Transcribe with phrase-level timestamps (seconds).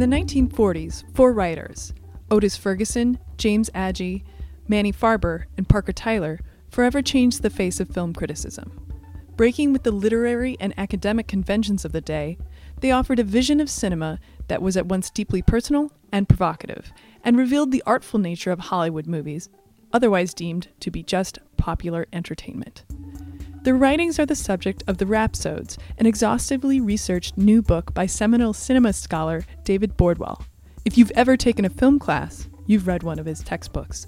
[0.00, 1.92] the 1940s, four writers,
[2.30, 4.24] Otis Ferguson, James Agee,
[4.66, 6.40] Manny Farber, and Parker Tyler,
[6.70, 8.72] forever changed the face of film criticism.
[9.36, 12.38] Breaking with the literary and academic conventions of the day,
[12.80, 17.36] they offered a vision of cinema that was at once deeply personal and provocative, and
[17.36, 19.50] revealed the artful nature of Hollywood movies,
[19.92, 22.84] otherwise deemed to be just popular entertainment.
[23.62, 28.54] Their writings are the subject of The Rhapsodes, an exhaustively researched new book by seminal
[28.54, 30.42] cinema scholar David Bordwell.
[30.86, 34.06] If you've ever taken a film class, you've read one of his textbooks.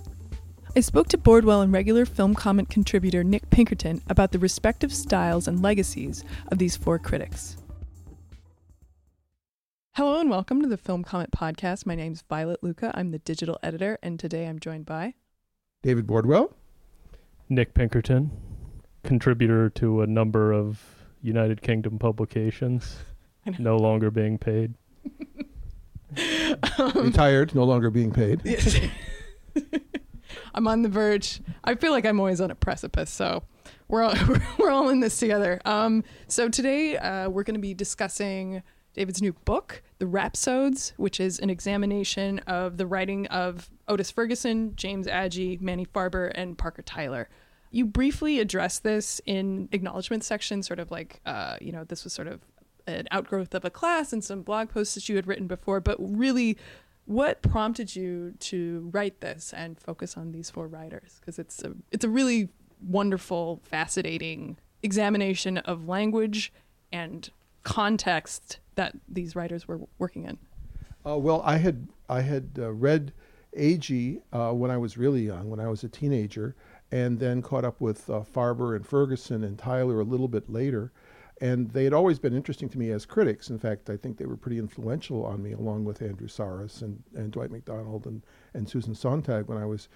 [0.75, 5.47] I spoke to Bordwell and regular film comment contributor Nick Pinkerton about the respective styles
[5.47, 7.59] and legacies of these four critics.
[9.97, 11.85] Hello and welcome to the Film Comment Podcast.
[11.85, 12.91] My name is Violet Lucca.
[12.95, 15.13] I'm the digital editor, and today I'm joined by
[15.83, 16.55] David Bordwell.
[17.51, 18.31] Nick Pinkerton,
[19.03, 20.83] contributor to a number of
[21.23, 22.97] United Kingdom publications,
[23.59, 24.75] no longer being paid.
[26.95, 28.41] Retired, no longer being paid.
[30.55, 31.41] I'm on the verge.
[31.65, 33.43] I feel like I'm always on a precipice, so
[33.89, 34.15] we're all,
[34.59, 35.61] we're all in this together.
[35.65, 38.63] Um, so today uh, we're going to be discussing
[38.95, 44.77] David's new book, The Rhapsodes, which is an examination of the writing of Otis Ferguson,
[44.77, 47.29] James Agee, Manny Farber, and Parker Tyler.
[47.73, 52.13] You briefly addressed this in acknowledgement section, sort of like, uh, you know, this was
[52.13, 52.43] sort of
[52.87, 55.97] an outgrowth of a class and some blog posts that you had written before, but
[55.99, 56.57] really
[57.07, 61.17] what prompted you to write this and focus on these four writers?
[61.21, 62.49] Because it's a it's a really
[62.87, 66.53] wonderful fascinating examination of language
[66.93, 67.31] and
[67.63, 70.39] context that these writers were working in.
[71.05, 73.13] Uh, well, I had I had uh, read
[73.57, 76.55] Agee uh, when I was really young, when I was a teenager,
[76.93, 80.93] and then caught up with uh, Farber and Ferguson and Tyler a little bit later.
[81.41, 83.51] And they had always been interesting to me as critics.
[83.51, 87.03] In fact, I think they were pretty influential on me, along with Andrew Sarris and,
[87.17, 88.23] and Dwight Macdonald and,
[88.55, 89.89] and Susan Sontag when I was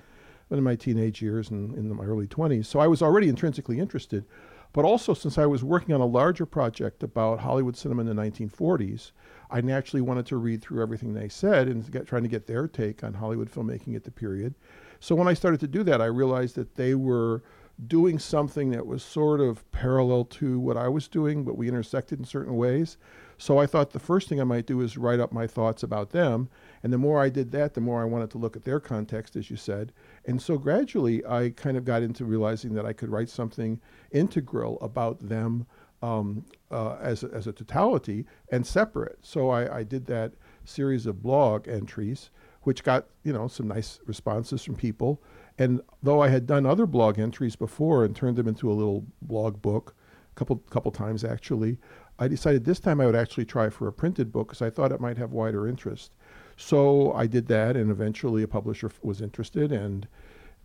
[0.50, 2.66] in my teenage years and in my early 20s.
[2.66, 4.24] So I was already intrinsically interested.
[4.72, 8.22] But also, since I was working on a larger project about Hollywood cinema in the
[8.22, 9.12] 1940s,
[9.50, 12.66] I naturally wanted to read through everything they said and get, trying to get their
[12.66, 14.54] take on Hollywood filmmaking at the period.
[15.00, 17.42] So when I started to do that, I realized that they were
[17.86, 22.18] doing something that was sort of parallel to what I was doing, but we intersected
[22.18, 22.96] in certain ways.
[23.38, 26.10] So I thought the first thing I might do is write up my thoughts about
[26.10, 26.48] them.
[26.82, 29.36] And the more I did that, the more I wanted to look at their context,
[29.36, 29.92] as you said.
[30.24, 33.80] And so gradually, I kind of got into realizing that I could write something
[34.10, 35.66] integral about them
[36.02, 39.18] um, uh, as, a, as a totality and separate.
[39.22, 40.32] So I, I did that
[40.64, 42.30] series of blog entries,
[42.66, 45.22] which got you know some nice responses from people.
[45.56, 49.06] And though I had done other blog entries before and turned them into a little
[49.22, 49.94] blog book,
[50.32, 51.78] a couple couple times actually,
[52.18, 54.90] I decided this time I would actually try for a printed book because I thought
[54.90, 56.16] it might have wider interest.
[56.56, 60.08] So I did that, and eventually a publisher was interested, and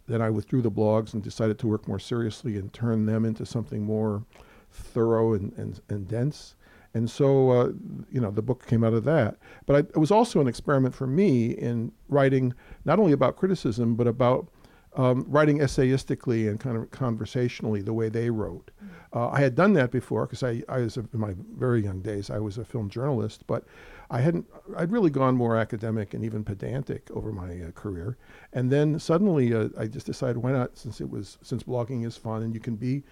[0.08, 3.46] then I withdrew the blogs and decided to work more seriously and turn them into
[3.46, 4.24] something more
[4.72, 6.56] thorough and, and, and dense.
[6.94, 7.72] And so, uh,
[8.12, 9.38] you know, the book came out of that.
[9.66, 12.54] But I, it was also an experiment for me in writing
[12.86, 14.50] not only about criticism, but about
[14.96, 18.72] um, writing essayistically and kind of conversationally the way they wrote.
[19.14, 22.02] Uh, I had done that before because I, I was, a, in my very young
[22.02, 23.66] days, I was a film journalist, but
[24.10, 28.18] I hadn't, I'd really gone more academic and even pedantic over my uh, career.
[28.52, 32.18] And then suddenly uh, I just decided why not, since it was, since blogging is
[32.18, 33.04] fun and you can be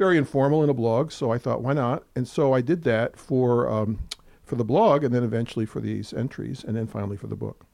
[0.00, 1.12] very informal in a blog.
[1.12, 2.04] So I thought, why not?
[2.16, 3.98] And so I did that for, um,
[4.42, 7.66] for the blog and then eventually for these entries and then finally for the book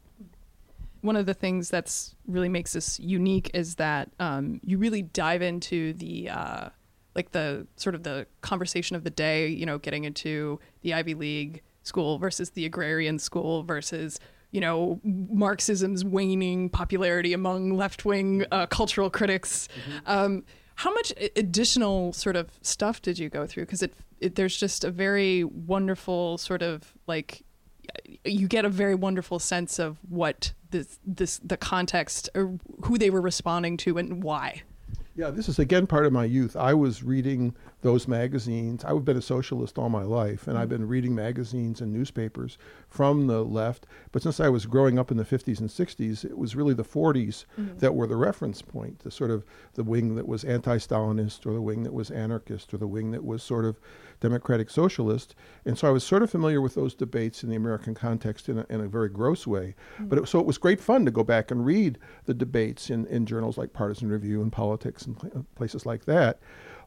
[1.06, 5.41] one of the things that's really makes this unique is that um, you really dive
[5.41, 6.69] into the uh,
[7.15, 9.48] like the sort of the conversation of the day.
[9.48, 14.19] You know, getting into the Ivy League school versus the agrarian school versus
[14.50, 19.69] you know Marxism's waning popularity among left wing uh, cultural critics.
[19.69, 19.98] Mm-hmm.
[20.06, 20.44] Um,
[20.77, 23.65] how much additional sort of stuff did you go through?
[23.65, 27.43] Because it, it there's just a very wonderful sort of like
[28.25, 33.11] you get a very wonderful sense of what this this the context or who they
[33.11, 34.63] were responding to and why.
[35.16, 36.57] Yeah, this is again part of my youth.
[36.57, 38.84] I was reading those magazines.
[38.84, 40.57] I've been a socialist all my life, and.
[40.59, 42.59] I've been reading magazines and newspapers
[42.89, 43.86] from the left.
[44.13, 46.84] But since I was growing up in the 50s and 60s, it was really the
[46.84, 47.78] 40s mm-hmm.
[47.78, 51.63] that were the reference point, the sort of the wing that was anti-Stalinist, or the
[51.63, 53.78] wing that was anarchist, or the wing that was sort of
[54.21, 55.34] democratic socialist.
[55.65, 58.59] And so I was sort of familiar with those debates in the American context in
[58.59, 59.74] a, in a very gross way.
[59.95, 60.09] Mm-hmm.
[60.09, 63.07] But it, so it was great fun to go back and read the debates in,
[63.07, 66.39] in journals like Partisan Review and Politics and pl- places like that.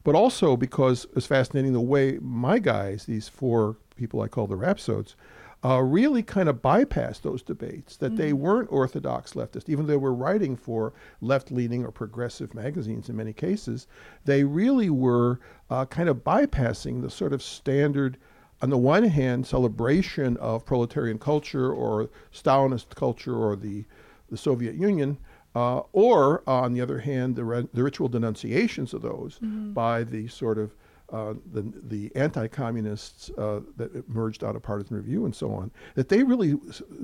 [0.02, 4.56] But also because it's fascinating the way my guys, these four people I call the
[4.56, 5.14] Rhapsodes,
[5.62, 8.38] uh, really kind of bypassed those debates, that they Mm-hmm.
[8.40, 13.16] weren't orthodox leftist, even though they were writing for left leaning or progressive magazines in
[13.16, 13.86] many cases.
[14.24, 18.16] They really were uh, kind of bypassing the sort of standard,
[18.62, 23.84] on the one hand, celebration of proletarian culture or Stalinist culture or the,
[24.30, 25.18] the Soviet Union.
[25.54, 29.40] Uh, or, on the other hand, the, re- the ritual denunciations of those
[29.74, 30.74] by the sort of
[31.12, 36.08] uh, the, the anti-communists uh, that emerged out of partisan review and so on, that
[36.08, 36.54] they really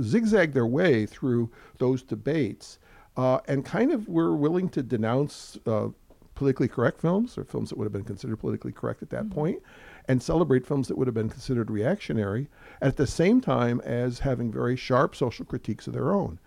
[0.00, 2.78] zigzagged their way through those debates
[3.16, 5.88] uh, and kind of were willing to denounce uh,
[6.34, 9.60] politically correct films or films that would have been considered politically correct at that point,
[10.08, 12.46] and celebrate films that would have been considered reactionary
[12.80, 16.38] at the same time as having very sharp social critiques of their own.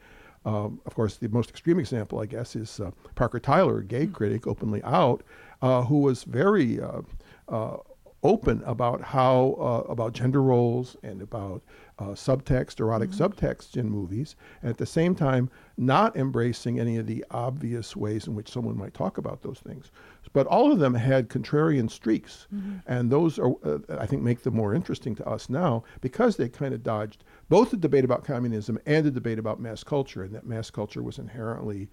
[0.45, 4.07] Um, of course, the most extreme example, I guess, is uh, Parker Tyler, a gay
[4.07, 5.23] critic, openly out,
[5.61, 6.79] uh, who was very
[7.49, 7.77] uh,
[8.23, 11.63] open about how uh, about gender roles and about
[11.99, 17.07] uh, subtext, erotic subtext in movies, and at the same time not embracing any of
[17.07, 19.91] the obvious ways in which someone might talk about those things.
[20.33, 22.47] But all of them had contrarian streaks,
[22.87, 26.49] and those are uh, I think make them more interesting to us now because they
[26.49, 30.35] kind of dodged both the debate about communism and the debate about mass culture, and
[30.35, 31.89] that mass culture was inherently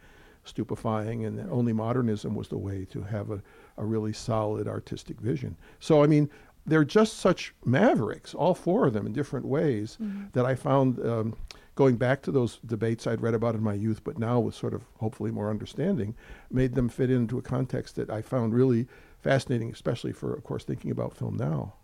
[0.46, 3.42] stupefying and that only modernism was the way to have a,
[3.78, 5.56] a really solid artistic vision.
[5.80, 6.30] So, I mean,
[6.66, 9.98] they're just such mavericks, all four of them in different ways,
[10.32, 11.36] that I found um,
[11.76, 14.74] going back to those debates I'd read about in my youth, but now with sort
[14.74, 16.14] of hopefully more understanding,
[16.50, 18.88] made them fit into a context that I found really
[19.20, 21.74] fascinating, especially for, of course, thinking about film now.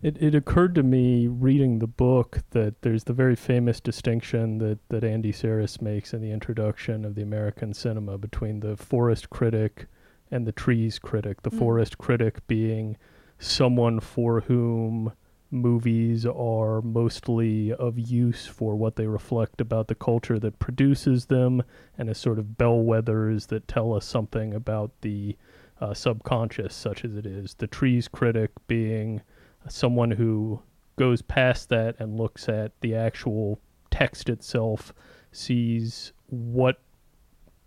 [0.00, 4.78] It it occurred to me reading the book that there's the very famous distinction that,
[4.90, 9.86] that Andy Sarris makes in the introduction of the American cinema between the forest critic
[10.30, 11.42] and the trees critic.
[11.42, 11.58] The Mm.
[11.58, 12.96] forest critic being
[13.38, 15.12] someone for whom
[15.50, 21.62] movies are mostly of use for what they reflect about the culture that produces them
[21.96, 25.36] and as sort of bellwethers that tell us something about the
[25.80, 27.54] uh, subconscious, such as it is.
[27.54, 29.22] The trees critic being
[29.68, 30.60] someone who
[30.96, 33.60] goes past that and looks at the actual
[33.90, 34.92] text itself,
[35.32, 36.80] sees what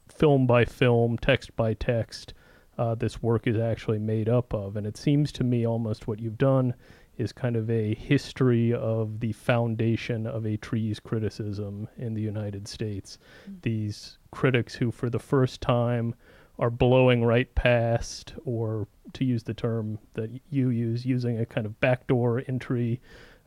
[0.10, 2.34] film by film, text by text,
[2.82, 4.76] uh, this work is actually made up of.
[4.76, 6.74] And it seems to me almost what you've done
[7.16, 12.68] is kind of a history of the foundation of a trees criticism in the United
[12.68, 13.20] States.
[13.62, 16.16] These critics who, for the first time,
[16.58, 21.68] are blowing right past, or to use the term that you use, using a kind
[21.68, 23.00] of backdoor entry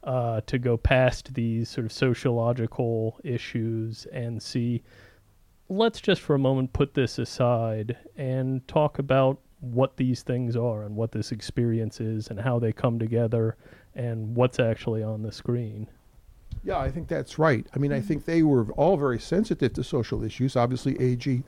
[0.04, 4.84] uh, to go past these sort of sociological issues and see.
[5.68, 10.82] Let's just for a moment put this aside and talk about what these things are
[10.82, 13.56] and what this experience is and how they come together
[13.94, 15.88] and what's actually on the screen.
[16.62, 17.66] Yeah, I think that's right.
[17.74, 20.56] I mean, I think they were all very sensitive to social issues.
[20.56, 21.42] Obviously, Agee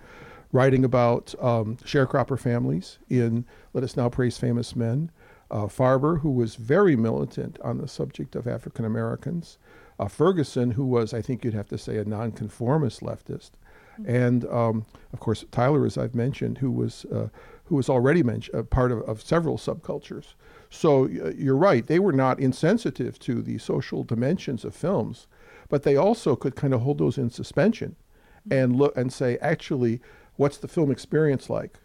[0.53, 5.11] writing about um, sharecropper families in Let Us Now Praise Famous Men.
[5.51, 9.59] Uh, Farber, who was very militant on the subject of African Americans.
[9.99, 13.53] Uh, Ferguson, who was, I think you'd have to say, a nonconformist leftist.
[14.05, 17.29] And um, of course, Tyler, as I've mentioned, who was uh,
[17.65, 20.35] who was already mentioned, a part of, of several subcultures.
[20.71, 25.27] So uh, you're right; they were not insensitive to the social dimensions of films,
[25.69, 27.97] but they also could kind of hold those in suspension,
[28.51, 30.01] and look and say, actually,
[30.37, 31.79] what's the film experience like?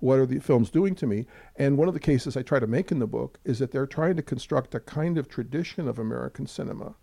[0.00, 1.26] What are the films doing to me?
[1.56, 3.86] And one of the cases I try to make in the book is that they're
[3.86, 6.94] trying to construct a kind of tradition of American cinema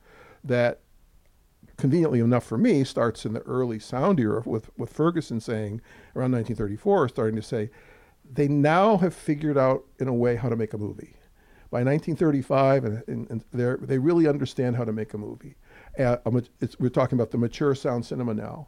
[0.43, 0.79] that
[1.77, 5.81] conveniently enough for me, starts in the early sound era with, with Ferguson saying
[6.15, 7.69] around 1934, starting to say,
[8.31, 11.15] they now have figured out in a way how to make a movie.
[11.71, 13.43] By 1935, and, and, and
[13.81, 15.55] they really understand how to make a movie.
[15.99, 16.17] Uh,
[16.79, 18.67] we're talking about the mature sound cinema now.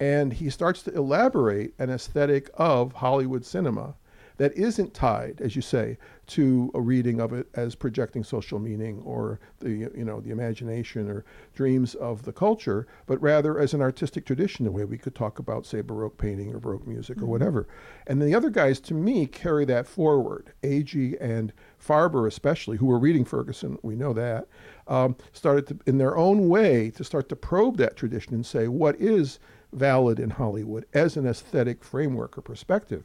[0.00, 3.94] And he starts to elaborate an aesthetic of Hollywood cinema
[4.38, 9.00] that isn't tied, as you say, to a reading of it as projecting social meaning
[9.04, 11.24] or the you know the imagination or
[11.54, 15.38] dreams of the culture, but rather as an artistic tradition, the way we could talk
[15.38, 17.66] about, say, Baroque painting or Baroque music or whatever.
[18.06, 20.52] And the other guys, to me, carry that forward.
[20.62, 24.48] Agee and Farber, especially, who were reading Ferguson, we know that,
[24.88, 28.68] um, started to, in their own way to start to probe that tradition and say
[28.68, 29.38] what is
[29.72, 33.04] valid in Hollywood as an aesthetic framework or perspective.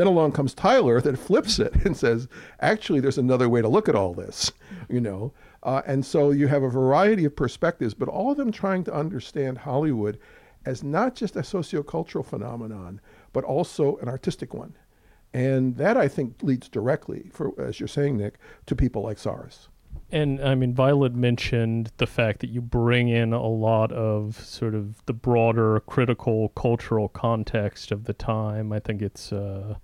[0.00, 2.26] Then along comes Tyler that flips it and says,
[2.60, 4.50] actually, there's another way to look at all this,
[4.88, 5.34] you know.
[5.62, 8.94] Uh, and so you have a variety of perspectives, but all of them trying to
[8.94, 10.18] understand Hollywood
[10.64, 12.98] as not just a sociocultural phenomenon,
[13.34, 14.74] but also an artistic one.
[15.34, 19.68] And that I think leads directly, for as you're saying, Nick, to people like Sarris.
[20.10, 24.74] And I mean, Violet mentioned the fact that you bring in a lot of sort
[24.74, 28.72] of the broader critical cultural context of the time.
[28.72, 29.74] I think it's uh,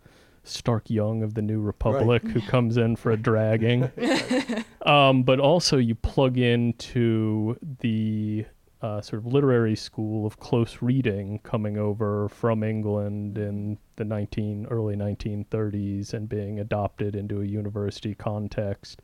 [0.46, 2.32] Stark Young of the New Republic right.
[2.32, 3.90] who comes in for a dragging.
[4.86, 8.46] um, but also, you plug into the
[8.82, 14.66] uh, sort of literary school of close reading coming over from England in the 19
[14.70, 19.00] early 1930s and being adopted into a university context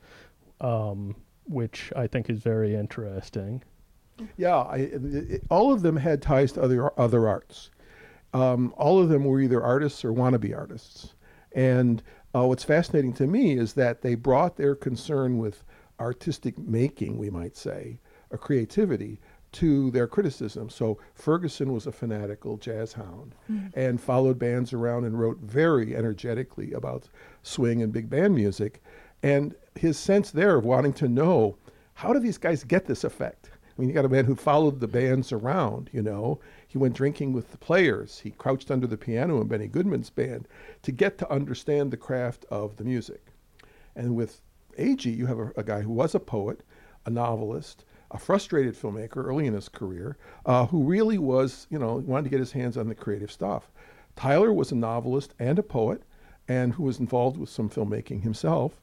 [0.62, 3.62] um, which I think is very interesting.
[4.37, 7.70] Yeah, I, it, all of them had ties to other other arts.
[8.32, 11.14] Um, all of them were either artists or wannabe artists.
[11.54, 12.02] And
[12.35, 15.64] uh, what's fascinating to me is that they brought their concern with
[16.00, 17.99] artistic making, we might say,
[18.30, 19.21] or creativity,
[19.52, 20.71] to their criticism.
[20.71, 23.78] So Ferguson was a fanatical jazz hound mm-hmm.
[23.78, 27.09] and followed bands around and wrote very energetically about
[27.42, 28.82] swing and big band music.
[29.23, 31.56] And his sense there of wanting to know
[31.94, 33.50] how do these guys get this effect?
[33.52, 36.40] I mean, you got a man who followed the bands around, you know.
[36.72, 38.20] He went drinking with the players.
[38.20, 40.48] He crouched under the piano in Benny Goodman's band
[40.80, 43.26] to get to understand the craft of the music.
[43.94, 44.40] And with
[44.78, 46.62] Agee, you have a, a guy who was a poet,
[47.04, 51.96] a novelist, a frustrated filmmaker early in his career, uh, who really was, you know,
[51.96, 53.70] wanted to get his hands on the creative stuff.
[54.16, 56.04] Tyler was a novelist and a poet,
[56.48, 58.80] and who was involved with some filmmaking himself.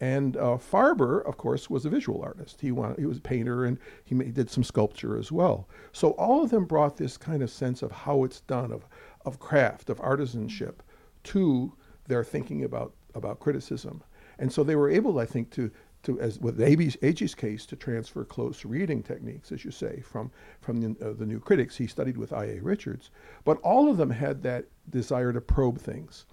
[0.00, 2.60] And uh, Farber, of course, was a visual artist.
[2.60, 5.68] He, wanted, he was a painter and he, made, did some sculpture as well.
[5.92, 8.86] So all of them brought this kind of sense of how it's done, of,
[9.26, 10.76] of craft, of artisanship,
[11.24, 11.74] to
[12.06, 14.02] their thinking about, about criticism.
[14.38, 15.70] And so they were able, I think, to,
[16.04, 20.30] to as with Agee's case, to transfer close reading techniques, as you say, from,
[20.62, 21.76] from the, uh, the new critics.
[21.76, 22.58] He studied with I.A.
[22.60, 23.10] Richards.
[23.44, 26.24] But all of them had that desire to probe things.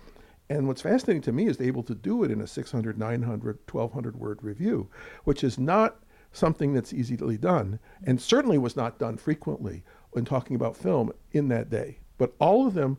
[0.49, 3.59] And what's fascinating to me is they're able to do it in a 600, 900,
[3.69, 4.89] 1200 word review,
[5.25, 5.99] which is not
[6.31, 11.47] something that's easily done, and certainly was not done frequently when talking about film in
[11.49, 11.99] that day.
[12.17, 12.97] But all of them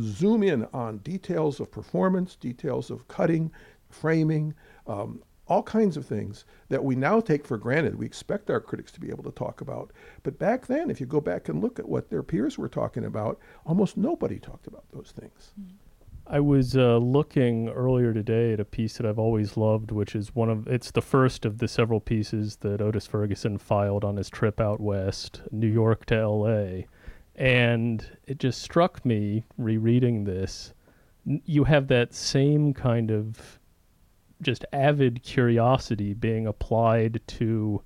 [0.00, 3.50] zoom in on details of performance, details of cutting,
[3.88, 4.54] framing,
[4.86, 7.96] um, all kinds of things that we now take for granted.
[7.96, 9.92] We expect our critics to be able to talk about.
[10.22, 13.04] But back then, if you go back and look at what their peers were talking
[13.04, 15.52] about, almost nobody talked about those things.
[15.60, 15.74] Mm-hmm.
[16.26, 20.34] I was uh, looking earlier today at a piece that I've always loved, which is
[20.34, 24.30] one of it's the first of the several pieces that Otis Ferguson filed on his
[24.30, 26.86] trip out west, New York to L.A.
[27.34, 30.74] And it just struck me rereading this.
[31.24, 33.58] You have that same kind of
[34.40, 37.82] just avid curiosity being applied to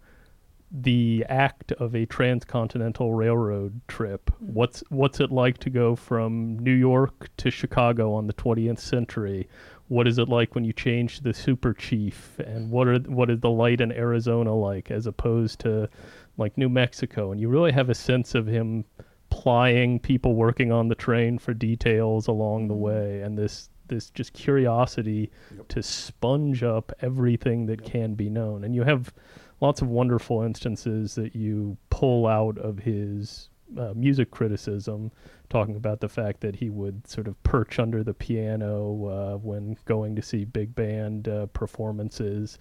[0.83, 4.31] the act of a transcontinental railroad trip.
[4.39, 4.53] Hmm.
[4.53, 9.49] What's what's it like to go from New York to Chicago on the 20th century?
[9.89, 12.39] What is it like when you change the super chief?
[12.41, 15.89] And what are what is the light in Arizona like as opposed to
[16.37, 17.33] like New Mexico?
[17.33, 18.85] And you really have a sense of him
[19.31, 22.81] plying people working on the train for details along the hmm.
[22.81, 25.69] way and this this just curiosity yep.
[25.69, 27.91] to sponge up everything that yep.
[27.91, 28.65] can be known.
[28.65, 29.13] And you have
[29.61, 33.49] lots of wonderful instances that you pull out of his
[33.79, 35.11] uh, music criticism,
[35.49, 39.77] talking about the fact that he would sort of perch under the piano uh, when
[39.85, 42.59] going to see big band uh, performances.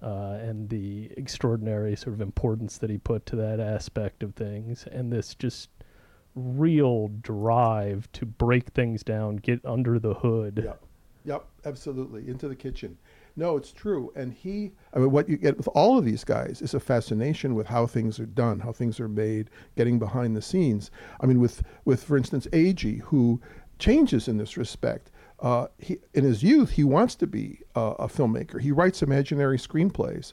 [0.00, 4.86] Uh, and the extraordinary sort of importance that he put to that aspect of things,
[4.92, 5.70] and this just
[6.36, 10.62] real drive to break things down, get under the hood.
[10.64, 10.84] Yep,
[11.24, 12.96] yep, absolutely, into the kitchen.
[13.38, 14.10] No, it's true.
[14.16, 17.54] And he, I mean, what you get with all of these guys is a fascination
[17.54, 20.90] with how things are done, how things are made, getting behind the scenes.
[21.20, 23.40] I mean, with, with for instance, Agee, who
[23.78, 25.12] changes in this respect.
[25.38, 28.60] Uh, he, in his youth, he wants to be uh, a filmmaker.
[28.60, 30.32] He writes imaginary screenplays.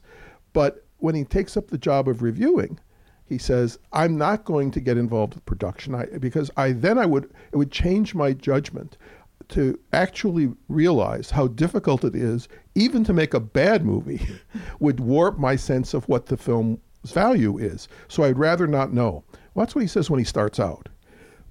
[0.52, 2.80] But when he takes up the job of reviewing,
[3.24, 7.06] he says, "I'm not going to get involved with production I, because I then I
[7.06, 8.98] would it would change my judgment
[9.50, 14.28] to actually realize how difficult it is, even to make a bad movie,
[14.80, 17.88] would warp my sense of what the film's value is.
[18.08, 19.24] So I'd rather not know.
[19.54, 20.90] Well, that's what he says when he starts out.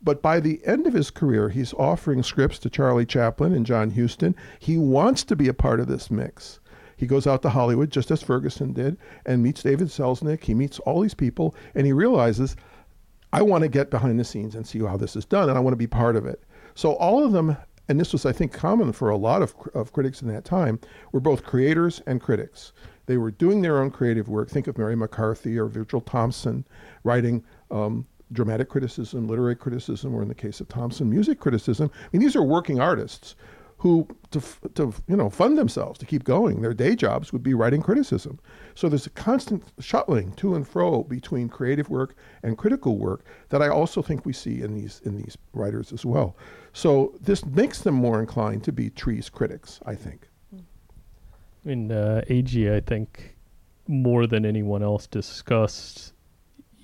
[0.03, 3.91] But by the end of his career, he's offering scripts to Charlie Chaplin and John
[3.91, 4.37] Huston.
[4.59, 6.61] He wants to be a part of this mix.
[6.97, 10.45] He goes out to Hollywood, just as Ferguson did, and meets David Selznick.
[10.45, 12.55] He meets all these people, and he realizes,
[13.33, 15.61] I want to get behind the scenes and see how this is done, and I
[15.61, 16.45] want to be part of it.
[16.75, 17.57] So all of them
[17.89, 20.81] and this was, I think, common for a lot of, of critics in that time,
[21.13, 22.73] were both creators and critics.
[23.07, 24.49] They were doing their own creative work.
[24.49, 26.65] Think of Mary McCarthy or Virgil Thomson
[27.03, 31.91] writing um, dramatic criticism, literary criticism, or in the case of Thomson, music criticism.
[31.95, 33.37] I mean, these are working artists
[33.85, 34.41] who to,
[34.77, 36.63] to you know fund themselves to keep going.
[36.63, 38.41] Their day jobs would be writing criticism.
[38.75, 43.61] So there's a constant shuttling to and fro between creative work and critical work that
[43.61, 46.35] I also think we see in these in these writers as well.
[46.73, 50.29] So this makes them more inclined to be trees critics, I think.
[50.55, 53.37] I mean, uh, Agee, I think
[53.87, 56.15] more than anyone else discussed,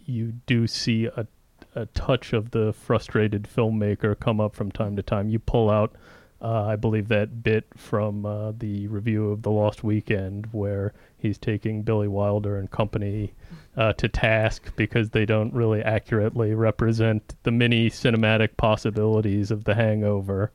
[0.04, 1.26] you do see a
[1.74, 5.28] a touch of the frustrated filmmaker come up from time to time.
[5.28, 5.94] You pull out,
[6.42, 11.36] uh, I believe, that bit from uh, the review of The Lost Weekend where he's
[11.38, 13.34] taking Billy Wilder and company
[13.76, 19.74] uh, to task because they don't really accurately represent the many cinematic possibilities of The
[19.74, 20.50] Hangover.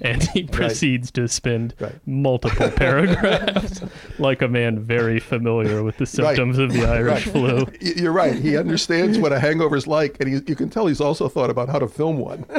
[0.00, 1.94] And he proceeds to spend Right.
[2.06, 3.82] multiple paragraphs
[4.18, 7.66] like a man very familiar with the symptoms of the Irish flu.
[7.80, 8.34] You're right.
[8.36, 11.50] He understands what a hangover is like, and he, you can tell he's also thought
[11.50, 12.46] about how to film one.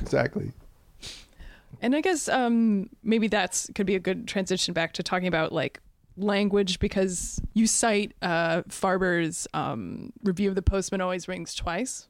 [0.00, 0.52] exactly.
[1.84, 5.52] And I guess um, maybe that's could be a good transition back to talking about
[5.52, 5.80] like
[6.16, 12.08] language because you cite uh, Farber's um, review of The Postman Always Rings Twice,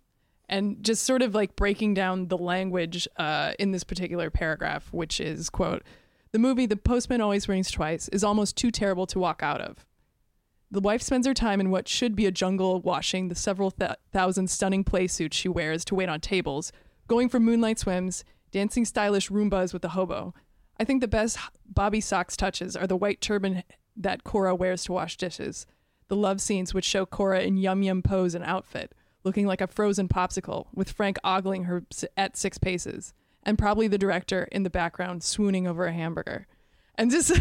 [0.49, 5.19] and just sort of like breaking down the language uh, in this particular paragraph, which
[5.21, 5.83] is quote,
[6.31, 9.85] "The movie The Postman Always Rings Twice is almost too terrible to walk out of."
[10.71, 13.91] The wife spends her time in what should be a jungle washing the several th-
[14.13, 16.71] thousand stunning play suits she wears to wait on tables,
[17.09, 20.33] going for moonlight swims, dancing stylish rumbas with the hobo.
[20.79, 23.65] I think the best Bobby Socks touches are the white turban
[23.97, 25.67] that Cora wears to wash dishes,
[26.07, 28.95] the love scenes which show Cora in yum yum pose and outfit,
[29.25, 31.85] looking like a frozen popsicle, with Frank ogling her
[32.17, 36.47] at six paces, and probably the director in the background swooning over a hamburger.
[36.95, 37.33] And just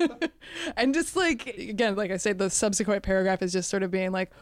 [0.78, 4.12] and just like again, like I said, the subsequent paragraph is just sort of being
[4.12, 4.32] like,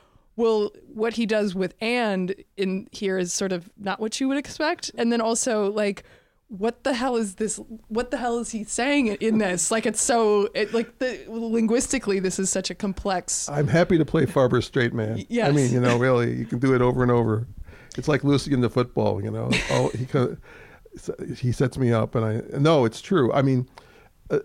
[0.40, 4.38] well, what he does with and in here is sort of not what you would
[4.38, 4.90] expect.
[4.96, 6.04] And then also like
[6.48, 9.70] what the hell is this what the hell is he saying in this?
[9.70, 14.04] Like it's so it like the linguistically this is such a complex I'm happy to
[14.04, 15.24] play Farber straight man.
[15.28, 15.48] yes.
[15.48, 17.46] I mean, you know, really, you can do it over and over.
[17.96, 19.50] It's like Lucy in the football, you know.
[19.70, 20.06] Oh, he
[21.36, 23.32] he sets me up, and I no, it's true.
[23.32, 23.68] I mean,
[24.30, 24.40] uh,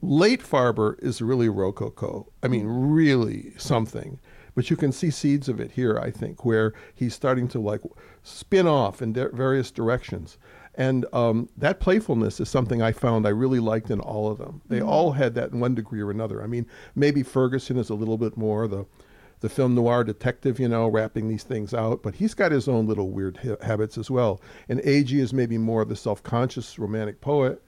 [0.00, 2.32] late Farber is really rococo.
[2.44, 4.20] I mean, really something.
[4.56, 7.82] But you can see seeds of it here, I think, where he's starting to like
[8.24, 10.38] spin off in di- various directions.
[10.74, 14.62] And um, that playfulness is something I found I really liked in all of them.
[14.66, 16.42] They all had that in one degree or another.
[16.42, 18.86] I mean, maybe Ferguson is a little bit more the
[19.40, 22.86] the film noir detective, you know, wrapping these things out, but he's got his own
[22.86, 24.40] little weird ha- habits as well.
[24.66, 27.62] And Agee is maybe more the self conscious romantic poet.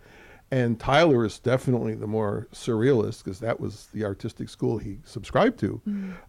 [0.50, 5.58] And Tyler is definitely the more surrealist because that was the artistic school he subscribed
[5.60, 5.80] to.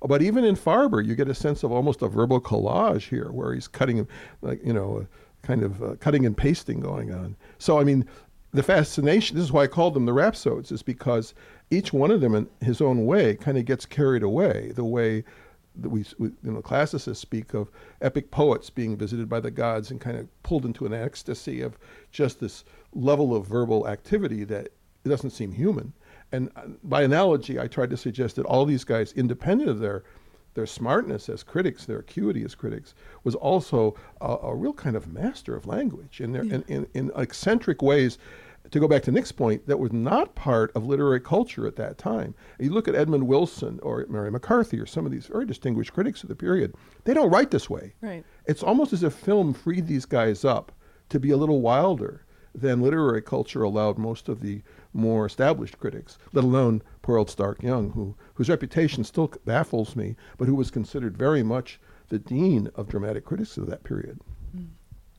[0.02, 3.54] But even in Farber, you get a sense of almost a verbal collage here where
[3.54, 4.08] he's cutting,
[4.42, 5.08] like, you know,
[5.42, 7.38] kind of uh, cutting and pasting going on.
[7.60, 8.06] So, I mean,
[8.52, 11.34] the fascination, this is why I called them the rhapsodes, is because
[11.72, 15.24] each one of them in his own way kind of gets carried away the way
[15.86, 17.70] we, we you know classicists speak of
[18.02, 21.78] epic poets being visited by the gods and kind of pulled into an ecstasy of
[22.12, 22.64] just this
[22.94, 24.70] level of verbal activity that
[25.06, 25.94] it doesn't seem human
[26.32, 30.04] and uh, by analogy i tried to suggest that all these guys independent of their
[30.56, 35.08] their smartness as critics, their acuity as critics, was also a, a real kind of
[35.08, 38.18] master of language in, their, in, in, in eccentric ways.
[38.72, 41.98] To go back to Nick's point, that was not part of literary culture at that
[41.98, 42.36] time.
[42.60, 46.22] You look at Edmund Wilson or Mary McCarthy or some of these very distinguished critics
[46.22, 47.94] of the period, they don't write this way.
[48.02, 48.24] Right.
[48.46, 50.72] It's almost as if film freed these guys up
[51.10, 54.62] to be a little wilder than literary culture allowed most of the
[54.94, 60.16] more established critics, let alone poor old Stark Young, who, whose reputation still baffles me,
[60.38, 61.80] but who was considered very much
[62.10, 64.20] the dean of dramatic critics of that period.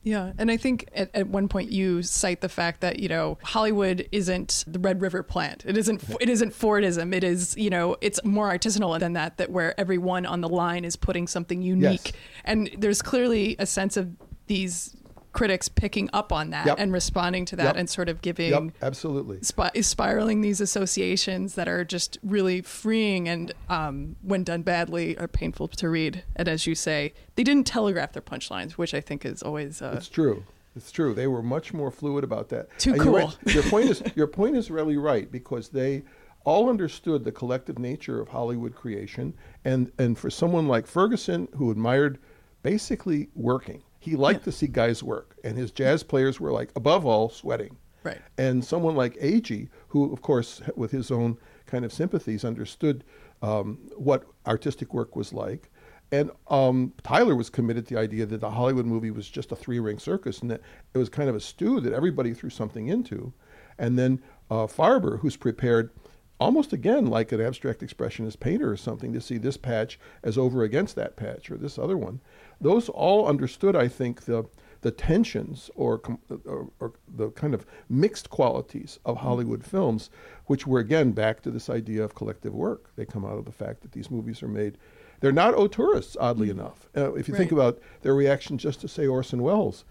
[0.03, 3.37] Yeah, and I think at, at one point you cite the fact that you know
[3.43, 5.63] Hollywood isn't the Red River plant.
[5.67, 6.03] It isn't.
[6.19, 7.13] It isn't Fordism.
[7.13, 7.55] It is.
[7.55, 9.37] You know, it's more artisanal than that.
[9.37, 12.13] That where everyone on the line is putting something unique, Yes.
[12.45, 14.09] and there's clearly a sense of
[14.47, 14.95] these
[15.33, 16.75] critics picking up on that Yep.
[16.79, 17.75] and responding to that Yep.
[17.77, 19.39] and sort of giving Yep, absolutely.
[19.41, 25.27] spi- spiraling these associations that are just really freeing and um, when done badly are
[25.27, 29.25] painful to read and as you say they didn't telegraph their punchlines which i think
[29.25, 30.43] is always uh, It's true.
[30.73, 31.13] It's true.
[31.13, 32.69] They were much more fluid about that.
[32.79, 33.13] Too And cool.
[33.15, 33.37] right.
[33.53, 36.03] Your point is your point is really right because they
[36.45, 39.33] all understood the collective nature of Hollywood creation,
[39.65, 42.19] and and for someone like Ferguson who admired
[42.63, 47.05] basically working, he liked to see guys work, and his jazz players were like above
[47.05, 47.77] all sweating.
[48.03, 48.17] Right.
[48.35, 51.37] And someone like Agee, who of course with his own
[51.67, 53.03] kind of sympathies understood
[53.43, 55.69] um, what artistic work was like,
[56.11, 59.55] And um, Tyler was committed to the idea that the Hollywood movie was just a
[59.55, 60.61] three ring circus and that
[60.93, 63.33] it was kind of a stew that everybody threw something into.
[63.77, 65.91] And then uh, Farber, who's prepared
[66.39, 70.63] almost again like an abstract expressionist painter or something to see this patch as over
[70.63, 72.19] against that patch or this other one.
[72.61, 74.45] Those all understood, I think, the
[74.81, 76.01] the tensions or,
[76.45, 80.09] or, or, the kind of mixed qualities of Hollywood films,
[80.47, 82.89] which were again back to this idea of collective work.
[82.95, 84.79] They come out of the fact that these movies are made.
[85.19, 86.89] They're not auteurs, oddly mm enough.
[86.97, 87.39] Uh, if you right.
[87.39, 89.85] think about their reaction just to say Orson Welles,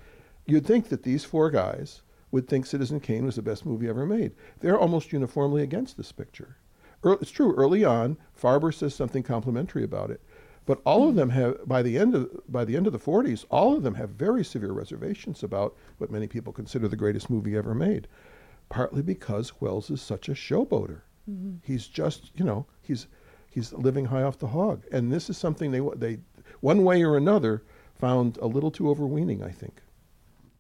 [0.47, 2.03] you'd think that these four guys
[2.33, 4.33] would think Citizen Kane was the best movie ever made.
[4.59, 6.57] They're almost uniformly against this picture.
[7.05, 7.55] It's true.
[7.55, 10.21] Early on, Farber says something complimentary about it,
[10.67, 13.45] but all of them have by the end of by the end of the 40s,
[13.51, 17.57] all of them have very severe reservations about what many people consider the greatest movie
[17.57, 18.07] ever made.
[18.69, 21.01] Partly because Welles is such a showboater.
[21.29, 21.57] Mm-hmm.
[21.65, 23.09] He's just, you know, he's
[23.49, 26.21] he's living high off the hog, and this is something they they
[26.61, 27.63] one way or another
[27.99, 29.43] found a little too overweening.
[29.43, 29.83] I think.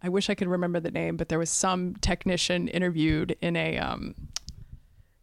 [0.03, 3.77] I wish I could remember the name, but there was some technician interviewed in a
[3.77, 4.15] um,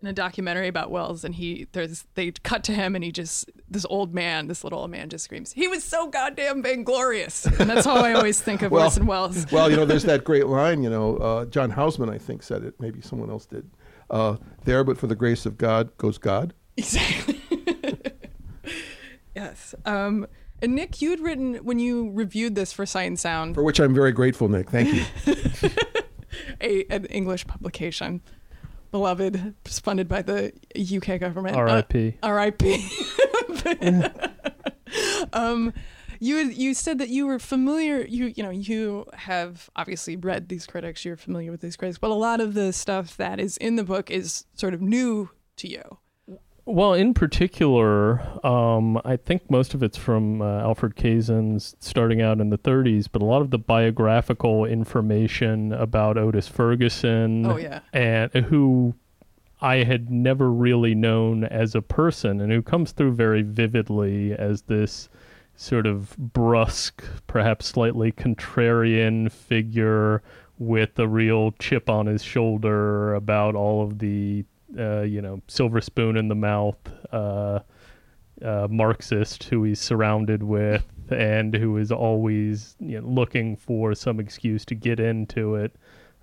[0.01, 3.49] in a documentary about Welles, and he there's they cut to him, and he just
[3.69, 7.69] this old man, this little old man, just screams, "He was so goddamn vainglorious," and
[7.69, 9.51] that's how I always think of well, Orson Welles.
[9.51, 10.83] well, you know, there's that great line.
[10.83, 12.75] You know, uh, John Houseman, I think, said it.
[12.79, 13.69] Maybe someone else did.
[14.09, 16.53] Uh, there, but for the grace of God, goes God.
[16.77, 17.41] Exactly.
[19.35, 19.75] yes.
[19.85, 20.27] Um,
[20.61, 23.79] and Nick, you had written when you reviewed this for Sight and Sound, for which
[23.79, 24.69] I'm very grateful, Nick.
[24.69, 25.03] Thank you.
[26.61, 28.21] a, an English publication,
[28.97, 31.55] beloved, funded by the UK government.
[31.55, 32.17] R.I.P.
[32.23, 32.89] Uh, R.I.P.
[35.33, 35.71] um,
[36.19, 38.03] you you said that you were familiar.
[38.03, 41.05] You you know you have obviously read these critics.
[41.05, 43.83] You're familiar with these critics, but a lot of the stuff that is in the
[43.83, 45.99] book is sort of new to you.
[46.67, 52.41] Well, in particular, um, I think most of it's from uh, Alfred Kazin's starting out
[52.41, 57.79] in the 30s, but a lot of the biographical information about Otis Ferguson, oh, yeah.
[57.93, 58.93] and who
[59.61, 64.63] I had never really known as a person, and who comes through very vividly as
[64.63, 65.07] this
[65.55, 70.21] sort of brusque, perhaps slightly contrarian figure
[70.59, 74.43] with a real chip on his shoulder about all of the
[74.77, 76.77] uh, you know, silver spoon in the mouth
[77.11, 77.59] uh,
[78.43, 84.19] uh, Marxist who he's surrounded with and who is always you know, looking for some
[84.19, 85.75] excuse to get into it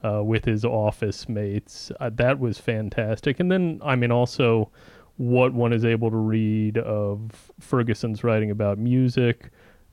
[0.04, 1.90] uh, with his office mates.
[2.00, 3.40] Uh, that was fantastic.
[3.40, 4.70] And then, I mean, also
[5.16, 9.50] what one is able to read of Ferguson's writing about music,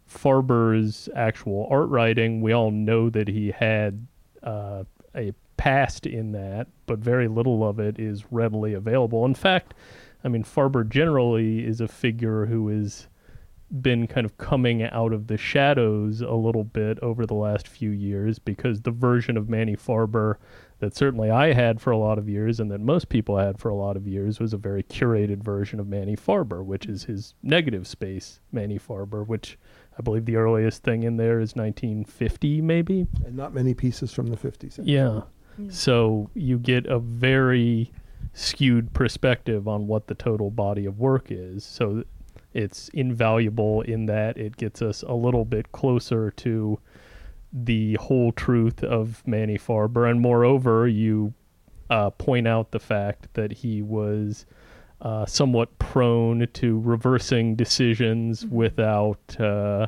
[0.07, 2.41] Farber's actual art writing.
[2.41, 4.05] We all know that he had
[4.43, 4.83] uh,
[5.15, 5.31] a
[5.62, 9.24] past in that, but very little of it is readily available.
[9.26, 9.76] In fact,
[10.24, 13.08] I mean, Farber generally is a figure who has
[13.80, 17.91] been kind of coming out of the shadows a little bit over the last few
[17.91, 20.38] years because the version of Manny Farber
[20.80, 23.69] that certainly I had for a lot of years and that most people had for
[23.69, 27.36] a lot of years was a very curated version of Manny Farber, which is his
[27.43, 29.60] negative space Manny Farber, which
[29.97, 33.06] I believe the earliest thing in there is 1950, maybe.
[33.24, 34.80] And not many pieces from the 50s.
[34.82, 35.21] Yeah.
[35.69, 37.91] So you get a very
[38.33, 41.65] skewed perspective on what the total body of work is.
[41.65, 42.03] So
[42.53, 46.79] it's invaluable in that it gets us a little bit closer to
[47.53, 50.09] the whole truth of Manny Farber.
[50.09, 51.33] And moreover, you
[51.89, 54.45] uh, point out the fact that he was
[55.01, 58.55] uh, somewhat prone to reversing decisions mm-hmm.
[58.55, 59.87] without uh,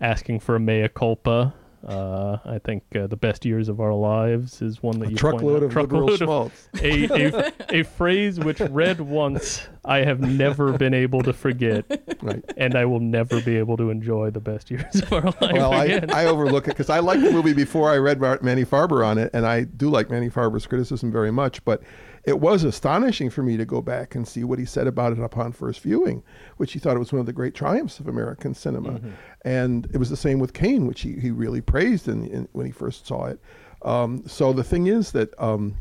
[0.00, 1.54] asking for a mea culpa
[1.86, 5.16] uh, I think uh, the best years of our lives is one that a you
[5.16, 10.78] truckload of truckload liberal of a, a, a phrase which read once I have never
[10.78, 11.84] been able to forget,
[12.22, 12.42] right.
[12.56, 15.72] and I will never be able to enjoy the best years of our life well,
[15.72, 16.10] again.
[16.10, 19.18] I, I overlook it because I liked the movie before I read Manny Farber on
[19.18, 21.82] it, and I do like Manny Farber's criticism very much, but
[22.24, 25.20] it was astonishing for me to go back and see what he said about it
[25.20, 26.22] upon first viewing,
[26.56, 28.92] which he thought it was one of the great triumphs of American cinema.
[28.92, 29.10] Mm-hmm.
[29.42, 32.66] And it was the same with Kane, which he, he really praised in, in when
[32.66, 33.40] he first saw it.
[33.82, 35.76] Um, so the thing is that um,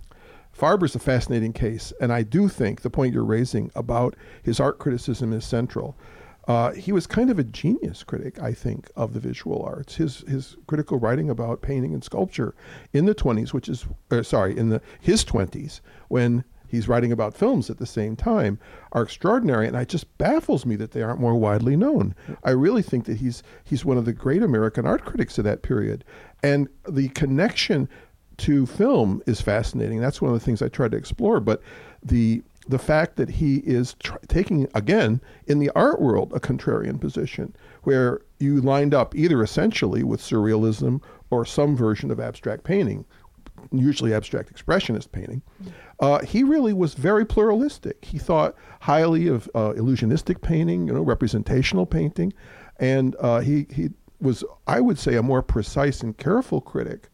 [0.51, 4.79] Farber's a fascinating case, and I do think the point you're raising about his art
[4.79, 5.95] criticism is central.
[6.47, 9.95] Uh, he was kind of a genius critic, I think, of the visual arts.
[9.95, 12.53] His his critical writing about painting and sculpture
[12.91, 15.79] in the 20s, which is uh, sorry, in the his 20s,
[16.09, 18.59] when he's writing about films at the same time,
[18.91, 22.15] are extraordinary, and it just baffles me that they aren't more widely known.
[22.43, 25.61] I really think that he's he's one of the great American art critics of that
[25.61, 26.03] period,
[26.41, 27.87] and the connection
[28.37, 29.99] to film is fascinating.
[29.99, 31.61] That's one of the things I tried to explore, but
[32.01, 36.99] the the fact that he is tr- taking, again, in the art world, a contrarian
[36.99, 43.05] position where you lined up either essentially with surrealism or some version of abstract painting,
[43.71, 45.41] usually abstract expressionist painting.
[45.99, 48.03] Uh, he really was very pluralistic.
[48.03, 52.33] He thought highly of uh, illusionistic painting, you know, representational painting,
[52.79, 57.09] and uh, he he was, I would say, a more precise and careful critic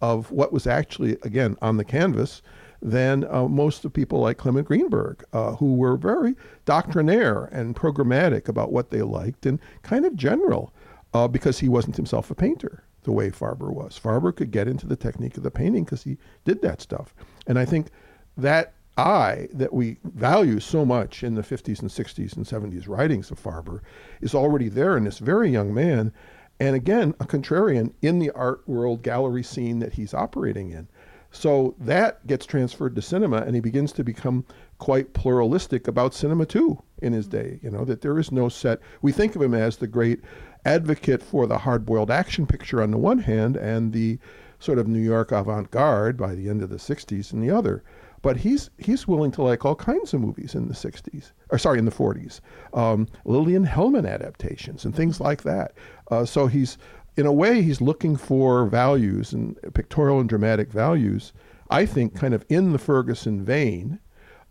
[0.00, 2.42] of what was actually, again, on the canvas
[2.82, 8.48] than uh, most of people like Clement Greenberg, uh, who were very doctrinaire and programmatic
[8.48, 10.74] about what they liked and kind of general
[11.14, 13.98] uh, because he wasn't himself a painter the way Farber was.
[13.98, 17.14] Farber could get into the technique of the painting because he did that stuff.
[17.46, 17.88] And I think
[18.36, 23.30] that eye that we value so much in the 50s and 60s and 70s writings
[23.30, 23.80] of Farber
[24.20, 26.12] is already there in this very young man.
[26.60, 30.88] And again, a contrarian in the art world gallery scene that he's operating in.
[31.32, 34.44] So that gets transferred to cinema, and he begins to become
[34.78, 37.58] quite pluralistic about cinema too in his day.
[37.62, 38.80] You know, that there is no set.
[39.00, 40.20] We think of him as the great
[40.64, 44.18] advocate for the hard boiled action picture on the one hand, and the
[44.58, 47.82] sort of New York avant garde by the end of the 60s in the other.
[48.20, 51.80] But he's he's willing to like all kinds of movies in the 60s, or sorry,
[51.80, 52.40] in the 40s,
[52.72, 55.72] um, Lillian Hellman adaptations and things like that.
[56.10, 56.78] Uh, so he's
[57.16, 61.32] in a way, he's looking for values and pictorial and dramatic values.
[61.70, 63.98] I think, kind of in the Ferguson vein,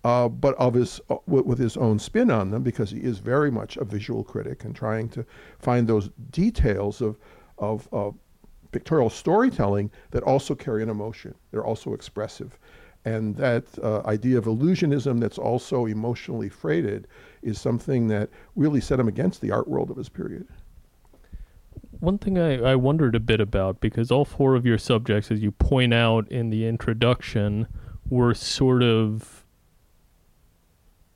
[0.03, 3.51] uh, but of his uh, with his own spin on them, because he is very
[3.51, 5.25] much a visual critic and trying to
[5.59, 7.17] find those details of
[7.57, 8.15] of
[8.71, 11.35] pictorial storytelling that also carry an emotion.
[11.51, 12.57] They're also expressive,
[13.05, 17.07] and that uh, idea of illusionism that's also emotionally freighted
[17.41, 20.47] is something that really set him against the art world of his period.
[21.99, 25.41] One thing I, I wondered a bit about, because all four of your subjects, as
[25.41, 27.67] you point out in the introduction,
[28.09, 29.45] were sort of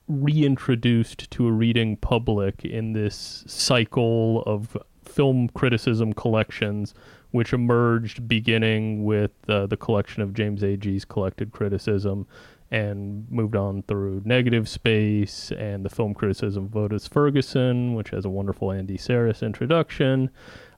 [0.08, 6.94] reintroduced to a reading public in this cycle of film criticism collections,
[7.32, 12.28] which emerged beginning with uh, the collection of James Agee's collected criticism
[12.72, 18.26] and moved on through Negative Space and the film criticism of Otis Ferguson, which has
[18.26, 20.30] a wonderful Andy Sarris introduction.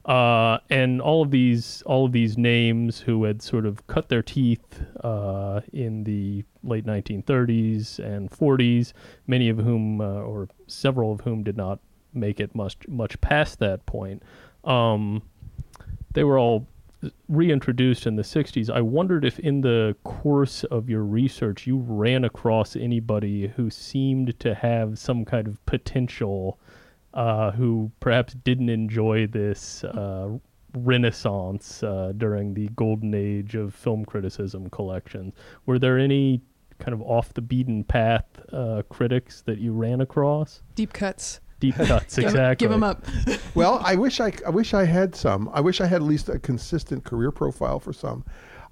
[0.08, 4.22] Uh, and all of these all of these names who had sort of cut their
[4.22, 8.94] teeth uh, in the late 1930s and 40s,
[9.26, 11.78] many of whom uh, or several of whom did not
[12.14, 14.22] make it much much past that point.
[14.64, 15.22] Um,
[16.14, 16.66] they were all
[17.28, 18.70] reintroduced in the 60s.
[18.70, 24.40] I wondered if in the course of your research you ran across anybody who seemed
[24.40, 26.58] to have some kind of potential
[27.18, 30.28] uh, who perhaps didn't enjoy this uh,
[30.72, 35.34] renaissance uh, during the golden age of film criticism collections.
[35.66, 36.40] Were there any
[36.78, 40.62] kind of off the beaten path uh, critics that you ran across?
[40.76, 41.40] Deep cuts.
[41.58, 42.64] Deep cuts, exactly.
[42.64, 43.04] Give them up.
[43.56, 45.50] well, I wish I, I wish I had some.
[45.52, 48.24] I wish I had at least a consistent career profile for some.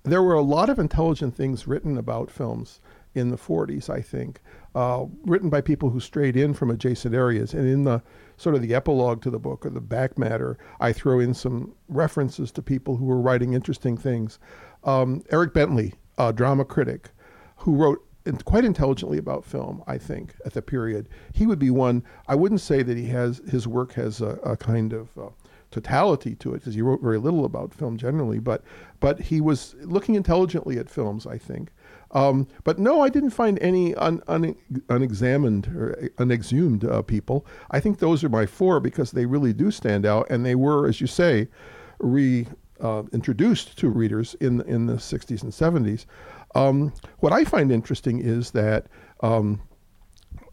[0.04, 2.78] There were a lot of intelligent things written about films
[3.16, 4.40] in the 40s, I think,
[4.76, 7.54] uh, written by people who strayed in from adjacent areas.
[7.54, 8.02] And in the
[8.36, 11.74] sort of the epilogue to the book or the back matter, I throw in some
[11.88, 14.38] references to people who were writing interesting things.
[14.84, 17.08] Um, Eric Bentley, a drama critic,
[17.56, 18.06] who wrote
[18.44, 21.08] quite intelligently about film, I think, at the period.
[21.32, 22.04] He would be one.
[22.28, 25.30] I wouldn't say that he has his work has a, a kind of uh,
[25.70, 28.62] totality to it because he wrote very little about film generally, but
[29.00, 31.70] but he was looking intelligently at films, I think.
[32.16, 34.57] Um, but no, I didn't find any un, un,
[34.88, 37.44] unexamined or unexhumed uh, people.
[37.70, 40.88] I think those are my four because they really do stand out, and they were,
[40.88, 41.46] as you say,
[41.98, 42.46] re
[42.81, 46.07] uh, to readers in in the 60s and 70s.
[46.55, 48.87] Um, what I find interesting is that
[49.20, 49.61] um,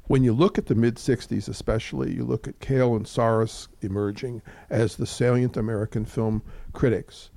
[0.08, 4.42] when you look at the mid 60s, especially, you look at Kael and Sarris emerging
[4.70, 7.30] as the salient American film critics.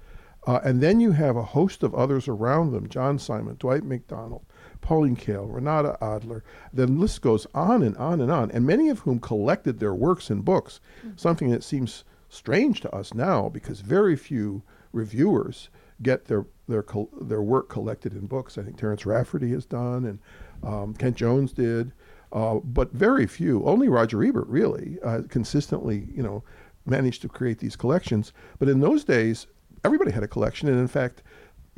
[0.46, 4.44] Uh, and then you have a host of others around them John Simon, Dwight Macdonald,
[4.80, 6.44] Pauline Kael, Renata Adler.
[6.72, 10.30] The list goes on and on and on, and many of whom collected their works
[10.30, 10.80] in books,
[11.16, 15.68] something that seems strange to us now because very few reviewers
[16.02, 18.58] get their their col- their work collected in books.
[18.58, 20.18] I think Terence Rafferty has done, and
[20.62, 21.92] um, Kent Jones did,
[22.32, 23.64] uh, but very few.
[23.64, 26.42] Only Roger Ebert really uh, consistently, you know,
[26.84, 28.32] managed to create these collections.
[28.58, 29.46] But in those days,
[29.86, 31.22] everybody had a collection, and in fact,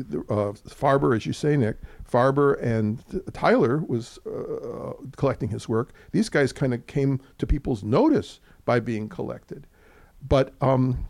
[0.00, 1.76] uh, Farber, as you say, Nick,
[2.10, 5.92] Farber and Tyler was uh, collecting his work.
[6.12, 9.66] These guys kind of came to people's notice by being collected.
[10.28, 11.06] But um,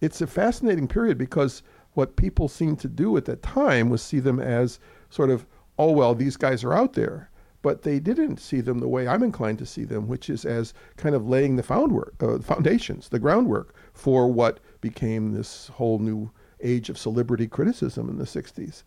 [0.00, 1.62] it's a fascinating period because
[1.94, 4.78] what people seemed to do at that time was see them as
[5.10, 5.46] sort of,
[5.78, 7.30] oh, well, these guys are out there.
[7.62, 10.74] But they didn't see them the way I'm inclined to see them, which is as
[10.96, 16.30] kind of laying the foundwork, uh, foundations, the groundwork for what became this whole new
[16.60, 18.82] age of celebrity criticism in the 60s.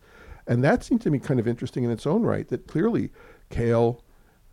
[0.46, 3.10] And that seemed to me kind of interesting in its own right, that clearly
[3.50, 4.00] Kael,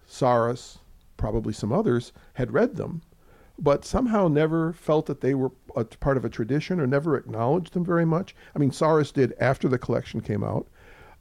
[0.08, 0.78] Sarris,
[1.16, 3.02] probably some others, had read them,
[3.60, 5.50] but somehow never felt that they were
[6.00, 8.36] part of a tradition or never acknowledged them very much.
[8.56, 10.68] I mean, Sarris did after the collection came out,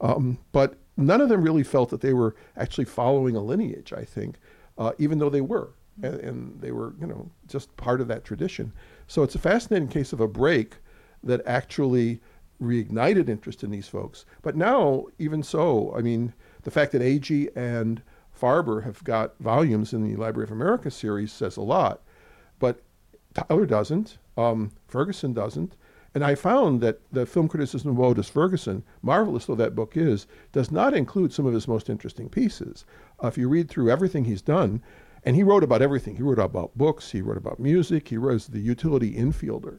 [0.01, 4.03] um, but none of them really felt that they were actually following a lineage, I
[4.03, 4.37] think,
[4.77, 5.69] uh, even though they were.
[6.01, 8.71] And, and, they were, you know, just part of that tradition.
[9.07, 10.75] So it's a fascinating case of a break
[11.23, 12.21] that actually
[12.61, 14.25] reignited interest in these folks.
[14.43, 16.33] But now, even so, I mean,
[16.63, 18.03] the fact that Agee and
[18.39, 22.03] Farber have got volumes in the Library of America series says a lot.
[22.59, 22.81] But
[23.33, 25.75] Tyler doesn't, um, Ferguson doesn't,
[26.17, 30.25] and I found that the film criticism of Otis Ferguson, marvelous though that book is,
[30.51, 32.85] does not include some of his most interesting pieces.
[33.23, 34.81] Uh, if you read through everything he's done,
[35.23, 36.15] and he wrote about everything.
[36.15, 39.77] He wrote about books, he wrote about music, he was the utility infielder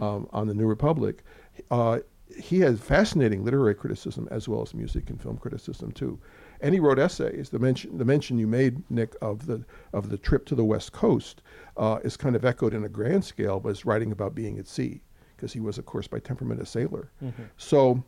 [0.00, 1.22] um, on the New Republic.
[1.70, 2.00] Uh,
[2.36, 6.18] he has fascinating literary criticism as well as music and film criticism too.
[6.60, 7.50] And he wrote essays.
[7.50, 10.90] The mention, the mention you made, Nick, of the of the trip to the West
[10.90, 11.42] Coast
[11.76, 14.66] uh, is kind of echoed in a grand scale, but is writing about being at
[14.66, 15.02] sea
[15.36, 17.10] because he was, of course, by temperament a sailor.
[17.22, 17.42] Mm-hmm.
[17.56, 18.02] So,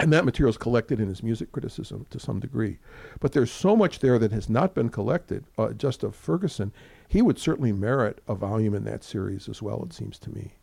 [0.00, 2.78] and that material is collected in his music criticism to some degree.
[3.20, 6.72] But there's so much there that has not been collected, uh, just of Ferguson.
[7.08, 10.54] He would certainly merit a volume in that series as well, it seems to me.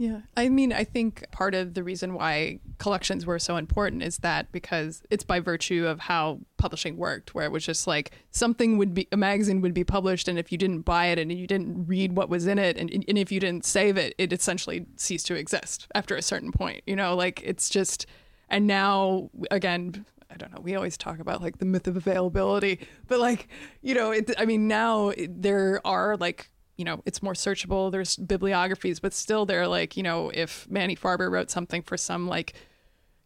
[0.00, 0.20] Yeah.
[0.36, 4.50] I mean, I think part of the reason why collections were so important is that
[4.52, 8.94] because it's by virtue of how publishing worked, where it was just like something would
[8.94, 11.86] be, a magazine would be published, and if you didn't buy it and you didn't
[11.88, 15.26] read what was in it, and, and if you didn't save it, it essentially ceased
[15.26, 16.80] to exist after a certain point.
[16.86, 18.06] You know, like it's just,
[18.48, 20.60] and now, again, I don't know.
[20.60, 23.48] We always talk about like the myth of availability, but like,
[23.82, 27.92] you know, it, I mean, now there are like you know, it's more searchable.
[27.92, 32.28] There's bibliographies, but still, they're like, you know, if Manny Farber wrote something for some
[32.28, 32.54] like,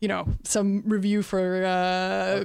[0.00, 2.44] you know, some review for, uh,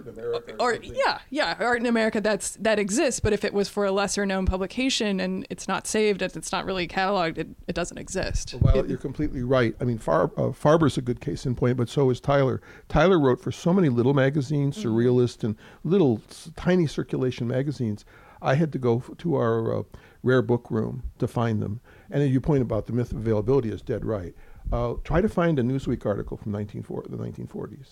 [0.59, 3.19] or, yeah, yeah, Art in America, that's that exists.
[3.19, 6.51] But if it was for a lesser known publication and it's not saved, and it's
[6.51, 8.53] not really cataloged, it, it doesn't exist.
[8.61, 9.75] Well, it, you're completely right.
[9.81, 12.61] I mean, Far, uh, Farber's a good case in point, but so is Tyler.
[12.89, 14.89] Tyler wrote for so many little magazines, mm-hmm.
[14.89, 16.21] Surrealist, and little
[16.57, 18.05] tiny circulation magazines.
[18.39, 19.83] I had to go to our uh,
[20.23, 21.79] rare book room to find them.
[22.09, 24.33] And you point about the myth of availability is dead right.
[24.71, 27.87] Uh, try to find a Newsweek article from 1940, the 1940s.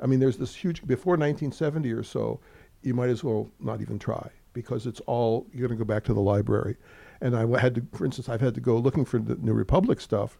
[0.00, 2.40] I mean, there's this huge, before 1970 or so,
[2.82, 6.04] you might as well not even try because it's all, you're going to go back
[6.04, 6.76] to the library.
[7.20, 10.00] And I had to, for instance, I've had to go looking for the New Republic
[10.00, 10.38] stuff.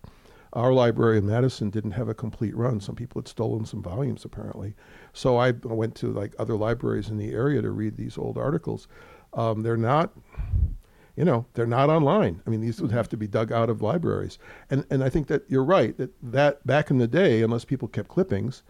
[0.52, 2.80] Our library in Madison didn't have a complete run.
[2.80, 4.74] Some people had stolen some volumes, apparently.
[5.12, 8.88] So I went to like other libraries in the area to read these old articles.
[9.34, 10.12] Um, they're not,
[11.16, 12.42] you know, they're not online.
[12.46, 14.38] I mean, these would have to be dug out of libraries.
[14.70, 17.88] And and I think that you're right that that back in the day, unless people
[17.88, 18.62] kept clippings,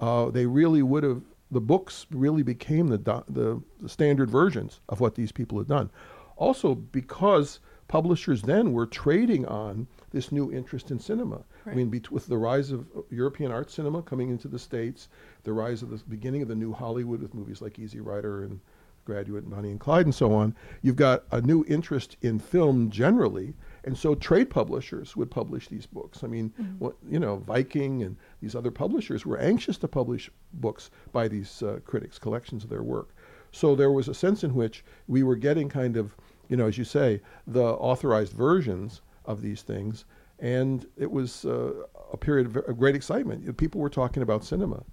[0.00, 1.22] uh, they really would have.
[1.50, 5.90] The books really became the, the the standard versions of what these people had done.
[6.36, 11.44] Also, because publishers then were trading on this new interest in cinema.
[11.66, 11.72] Right.
[11.72, 15.08] I mean, with the rise of European art cinema coming into the states,
[15.44, 18.60] the rise of the beginning of the new Hollywood with movies like Easy Rider and
[19.04, 23.54] Graduate, Bonnie and Clyde, and so on, you've got a new interest in film generally.
[23.84, 26.22] And so trade publishers would publish these books.
[26.22, 26.78] I mean, mm-hmm.
[26.78, 31.62] what, you know, Viking and these other publishers were anxious to publish books by these
[31.62, 33.14] uh, critics, collections of their work.
[33.50, 36.16] So there was a sense in which we were getting kind of,
[36.48, 40.04] you know, as you say, the authorized versions of these things.
[40.38, 41.72] And it was uh,
[42.12, 43.56] a period of great excitement.
[43.56, 44.84] People were talking about cinema.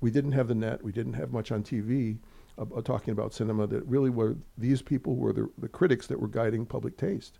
[0.00, 2.18] We didn't have the net, we didn't have much on TV
[2.58, 6.28] uh, talking about cinema that really were these people were the, the critics that were
[6.28, 7.38] guiding public taste.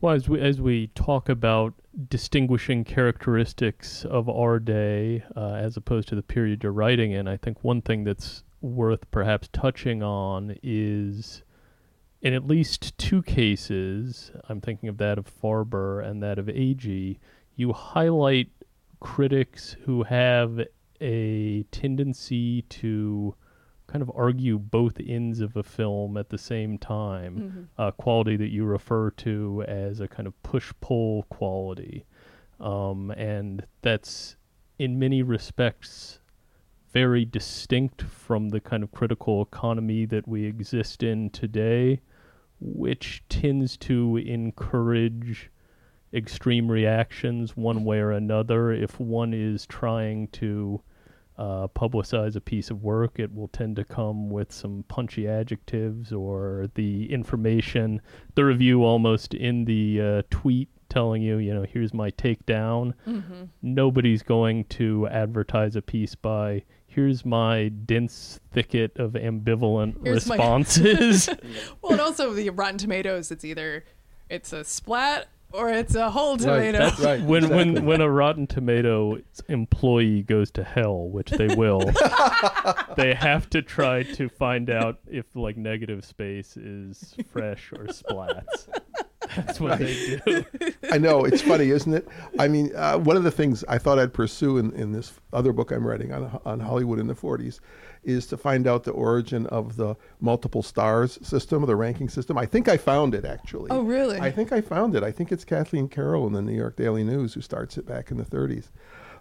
[0.00, 1.74] Well, as we as we talk about
[2.08, 7.36] distinguishing characteristics of our day uh, as opposed to the period you're writing in, I
[7.36, 11.42] think one thing that's worth perhaps touching on is
[12.22, 17.18] in at least two cases, I'm thinking of that of Farber and that of Agee,
[17.56, 18.48] you highlight
[19.00, 20.60] critics who have
[21.00, 23.34] a tendency to
[23.90, 27.36] kind of argue both ends of a film at the same time.
[27.36, 27.62] Mm-hmm.
[27.76, 32.04] Uh, quality that you refer to as a kind of push pull quality.
[32.60, 34.36] Um, and that's
[34.78, 36.20] in many respects
[36.92, 42.00] very distinct from the kind of critical economy that we exist in today,
[42.60, 45.50] which tends to encourage
[46.12, 50.80] extreme reactions one way or another if one is trying to
[51.40, 56.12] uh, publicize a piece of work, it will tend to come with some punchy adjectives
[56.12, 58.02] or the information,
[58.34, 62.92] the review almost in the uh, tweet telling you, you know, here's my takedown.
[63.08, 63.44] Mm-hmm.
[63.62, 70.34] Nobody's going to advertise a piece by here's my dense thicket of ambivalent Here's my-
[70.34, 71.30] responses.
[71.80, 73.84] Well, and also the Rotten Tomatoes, it's either
[74.28, 76.78] it's a splat or it's a whole Right, tomato.
[76.78, 77.22] that's right.
[77.22, 77.72] when exactly.
[77.74, 81.80] when when a Rotten Tomato employee goes to hell, which they will,
[82.96, 88.68] they have to try to find out if like negative space is fresh or splats.
[89.36, 90.44] That's what they do.
[90.90, 92.08] I know it's funny, isn't it?
[92.38, 95.52] I mean, uh, one of the things I thought I'd pursue in, in this other
[95.52, 97.60] book I'm writing on on Hollywood in the 40s
[98.02, 102.38] is to find out the origin of the multiple stars system, the ranking system.
[102.38, 103.70] I think I found it actually.
[103.70, 104.18] Oh, really?
[104.18, 105.02] I think I found it.
[105.02, 108.10] I think it's Kathleen Carroll in the New York Daily News who starts it back
[108.10, 108.68] in the 30s.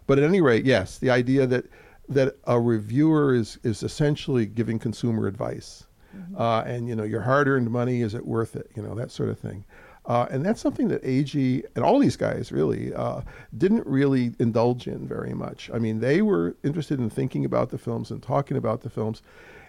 [0.07, 1.65] But at any rate, yes, the idea that
[2.07, 5.85] that a reviewer is is essentially giving consumer advice,
[6.35, 8.71] uh, and you know your hard-earned money is it worth it?
[8.75, 9.65] You know that sort of thing.
[10.09, 13.21] Uh, and that's something that Agee and all these guys really uh,
[13.55, 15.69] didn't really indulge in very much.
[15.71, 19.21] I mean, they were interested in thinking about the films and talking about the films,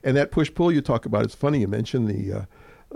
[0.03, 1.25] and that push pull you talk about.
[1.25, 2.33] It's funny you mentioned the.
[2.33, 2.45] Uh,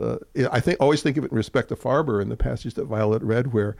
[0.03, 2.87] uh, I think always think of it in respect to Farber and the passage that
[2.87, 3.77] Violet read, where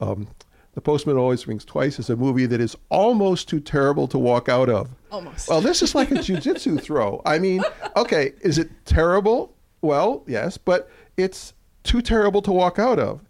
[0.00, 0.28] um,
[0.74, 4.48] the postman always rings twice is a movie that is almost too terrible to walk
[4.48, 4.88] out of.
[5.10, 5.48] Almost.
[5.48, 7.20] Well, this is like a jujitsu throw.
[7.26, 7.64] I mean,
[7.96, 9.52] okay, is it terrible?
[9.82, 13.20] Well, yes, but it's too terrible to walk out of.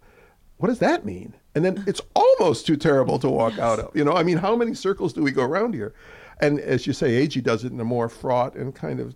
[0.57, 1.33] What does that mean?
[1.55, 3.95] And then it's almost too terrible to walk out of.
[3.95, 5.93] You know, I mean, how many circles do we go around here?
[6.39, 9.15] And as you say, Agee does it in a more fraught and kind of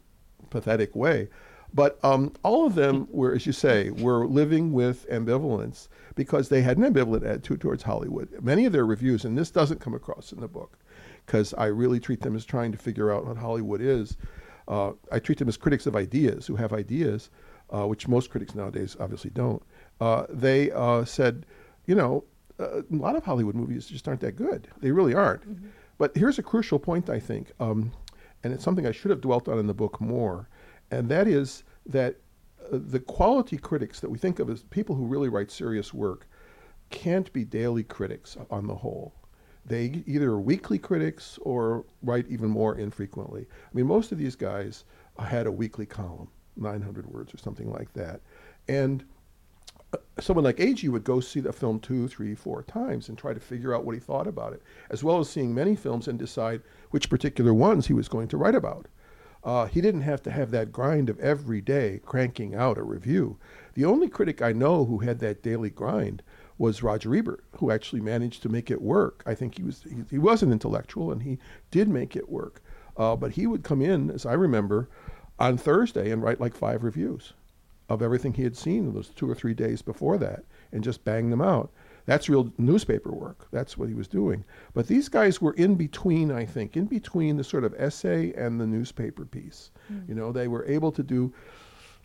[0.49, 1.29] pathetic way.
[1.73, 6.61] But um, all of them were, as you say, were living with ambivalence because they
[6.61, 8.29] had an ambivalent attitude towards Hollywood.
[8.41, 10.77] Many of their reviews, and this doesn't come across in the book,
[11.25, 14.15] because I really treat them as trying to figure out what Hollywood is.
[14.67, 17.29] Uh, I treat them as critics of ideas who have ideas,
[17.69, 19.61] uh, which most critics nowadays obviously don't.
[19.99, 21.45] Uh, they uh, said,
[21.85, 22.23] you know,
[22.59, 24.67] uh, a lot of Hollywood movies just aren't that good.
[24.81, 25.43] They really aren't.
[25.97, 27.91] But here's a crucial point, I think, um,
[28.43, 30.49] and it's something I should have dwelt on in the book more,
[30.91, 32.17] and that is that
[32.71, 36.27] uh, the quality critics that we think of as people who really write serious work
[36.89, 39.13] can't be daily critics on the whole.
[39.65, 43.47] They either are weekly critics or write even more infrequently.
[43.49, 44.83] I mean, most of these guys
[45.17, 48.21] had a weekly column, 900 words or something like that.
[48.67, 49.03] And
[49.93, 53.33] uh, someone like Agee would go see the film two, three, four times and try
[53.33, 56.17] to figure out what he thought about it, as well as seeing many films and
[56.17, 58.87] decide which particular ones he was going to write about.
[59.43, 63.37] Uh, he didn't have to have that grind of every day cranking out a review.
[63.75, 66.23] The only critic I know who had that daily grind
[66.57, 69.21] was Roger Ebert, who actually managed to make it work.
[69.25, 71.37] I think he was he, he was an intellectual and he
[71.69, 72.63] did make it work.
[72.97, 74.89] Uh, but he would come in, as I remember,
[75.39, 77.33] on Thursday and write like five reviews
[77.89, 81.29] of everything he had seen those two or three days before that and just bang
[81.29, 81.71] them out.
[82.05, 83.47] That's real newspaper work.
[83.51, 84.43] That's what he was doing.
[84.73, 88.61] But these guys were in between, I think, in between the sort of essay and
[88.61, 89.71] the newspaper piece.
[89.87, 90.01] Hmm.
[90.07, 91.33] You know, they were able to do,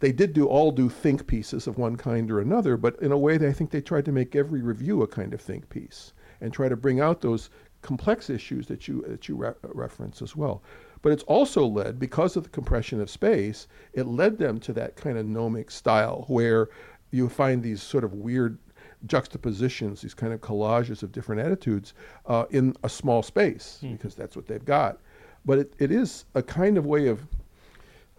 [0.01, 3.19] they did do all do think pieces of one kind or another, but in a
[3.19, 6.15] way, they, I think they tried to make every review a kind of think piece
[6.41, 7.51] and try to bring out those
[7.83, 10.63] complex issues that you that you re- reference as well.
[11.03, 13.69] But it's also led because of the compression of space.
[13.95, 16.69] It led them to that kind of gnomic style where
[17.11, 18.59] you find these sort of weird
[19.07, 21.95] juxtapositions, these kind of collages of different attitudes
[22.27, 24.99] uh, in a small space because that's what they've got.
[25.45, 27.27] But it, it is a kind of way of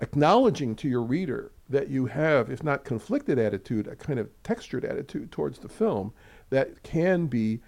[0.01, 4.84] acknowledging to your reader that you have, if not conflicted attitude, a kind of textured
[4.84, 6.11] attitude towards the film
[6.49, 7.59] that can be,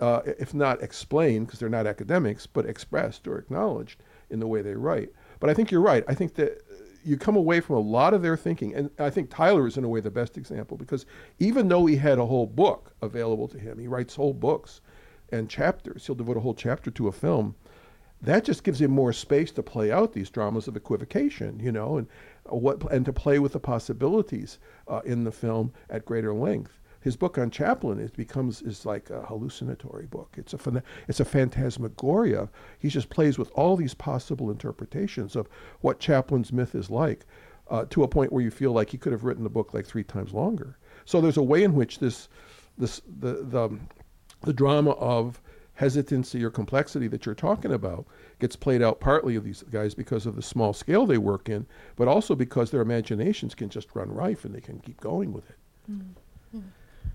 [0.00, 4.00] uh, if not explained, because they're not academics, but expressed or acknowledged
[4.30, 5.10] in the way they write.
[5.38, 6.04] But I think you're right.
[6.08, 6.62] I think that
[7.04, 9.84] you come away from a lot of their thinking, and I think Tyler is in
[9.84, 11.06] a way the best example because
[11.38, 14.80] even though he had a whole book available to him, he writes whole books
[15.32, 16.06] and chapters.
[16.06, 17.54] He'll devote a whole chapter to a film
[18.22, 21.96] that just gives him more space to play out these dramas of equivocation, you know,
[21.96, 22.06] and
[22.44, 24.58] what and to play with the possibilities
[24.88, 26.79] uh, in the film at greater length.
[27.00, 30.34] His book on Chaplin it becomes is like a hallucinatory book.
[30.36, 32.48] It's a it's a phantasmagoria.
[32.78, 35.48] He just plays with all these possible interpretations of
[35.80, 37.24] what Chaplin's myth is like,
[37.68, 39.86] uh, to a point where you feel like he could have written the book like
[39.86, 40.76] three times longer.
[41.04, 42.28] So there's a way in which this
[42.76, 43.78] this the the
[44.42, 45.40] the drama of
[45.74, 48.06] hesitancy or complexity that you're talking about
[48.38, 51.66] gets played out partly of these guys because of the small scale they work in,
[51.96, 55.48] but also because their imaginations can just run rife and they can keep going with
[55.48, 55.56] it.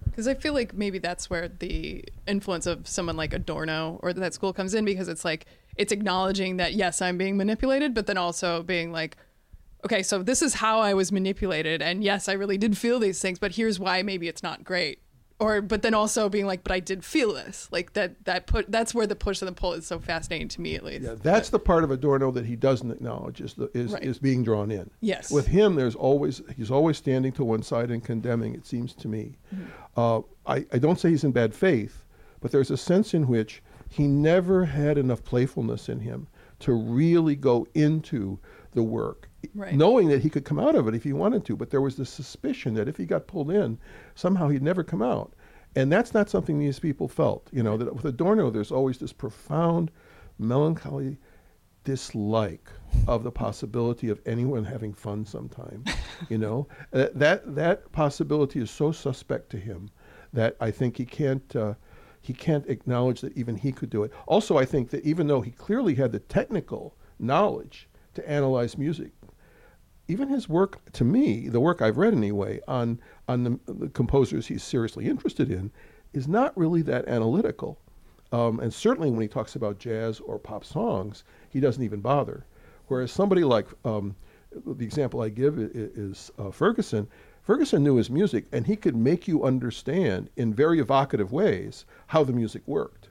[0.06, 4.34] Because I feel like maybe that's where the influence of someone like Adorno or that
[4.34, 5.46] school comes in because it's like
[5.76, 9.18] it's acknowledging that yes, I'm being manipulated, but then also being like,
[9.84, 13.22] okay, so this is how I was manipulated, and yes, I really did feel these
[13.22, 15.00] things, but here's why maybe it's not great.
[15.38, 18.24] Or, but then also being like, but I did feel this, like that.
[18.24, 20.84] That put that's where the push and the pull is so fascinating to me, at
[20.86, 21.04] least.
[21.04, 24.04] Yeah, that's the part of Adorno that he doesn't acknowledge is the, is, Right.
[24.04, 24.90] is being drawn in.
[25.02, 25.30] Yes.
[25.30, 28.56] With him, there's always he's always standing to one side and condemning.
[28.56, 29.38] It seems to me.
[29.98, 32.06] Uh, I I don't say he's in bad faith,
[32.40, 36.28] but there's a sense in which he never had enough playfulness in him
[36.60, 38.40] to really go into
[38.72, 39.74] the work, Right.
[39.74, 41.56] knowing that he could come out of it if he wanted to.
[41.56, 43.78] But there was this suspicion that if he got pulled in,
[44.16, 45.34] somehow he'd never come out.
[45.76, 47.50] And that's not something these people felt.
[47.52, 49.92] You know, that with Adorno, there's always this profound
[50.40, 51.18] melancholy
[51.84, 52.70] dislike
[53.08, 55.84] of the possibility of anyone having fun sometime.
[56.30, 59.90] you know, Uh, that that possibility is so suspect to him
[60.34, 61.74] that I think he can't uh,
[62.22, 64.12] he can't acknowledge that even he could do it.
[64.28, 69.12] Also, I think that even though he clearly had the technical knowledge to analyze music,
[70.08, 74.48] even his work to me, the work I've read anyway on on the, the composers
[74.48, 75.72] he's seriously interested in,
[76.14, 77.80] is not really that analytical.
[78.32, 82.46] Um, and certainly when he talks about jazz or pop songs, he doesn't even bother.
[82.88, 84.16] Whereas somebody like um,
[84.66, 87.08] the example I give is, is uh, Ferguson.
[87.42, 92.24] Ferguson knew his music, and he could make you understand in very evocative ways how
[92.24, 93.10] the music worked.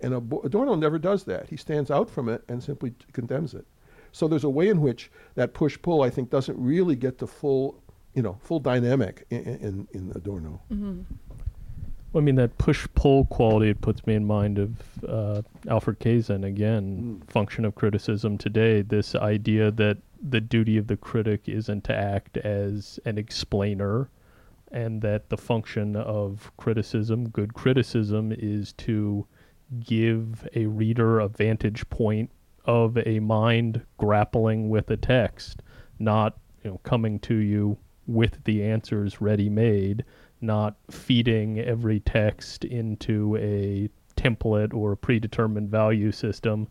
[0.00, 1.48] And Adorno never does that.
[1.48, 3.66] He stands out from it and simply condemns it.
[4.12, 7.26] So there's a way in which that push pull, I think, doesn't really get the
[7.26, 7.82] full,
[8.14, 10.60] you know, full dynamic in, in, in Adorno.
[12.12, 16.00] Well, I mean, that push pull quality, it puts me in mind of uh, Alfred
[16.00, 18.82] Kazin again, function of criticism today.
[18.82, 24.10] This idea that the duty of the critic isn't to act as an explainer,
[24.72, 29.24] and that the function of criticism, good criticism, is to
[29.78, 32.30] give a reader a vantage point
[32.64, 35.62] of a mind grappling with a text,
[35.98, 40.04] not you know coming to you with the answers ready made,
[40.40, 46.68] not feeding every text into a template or a predetermined value system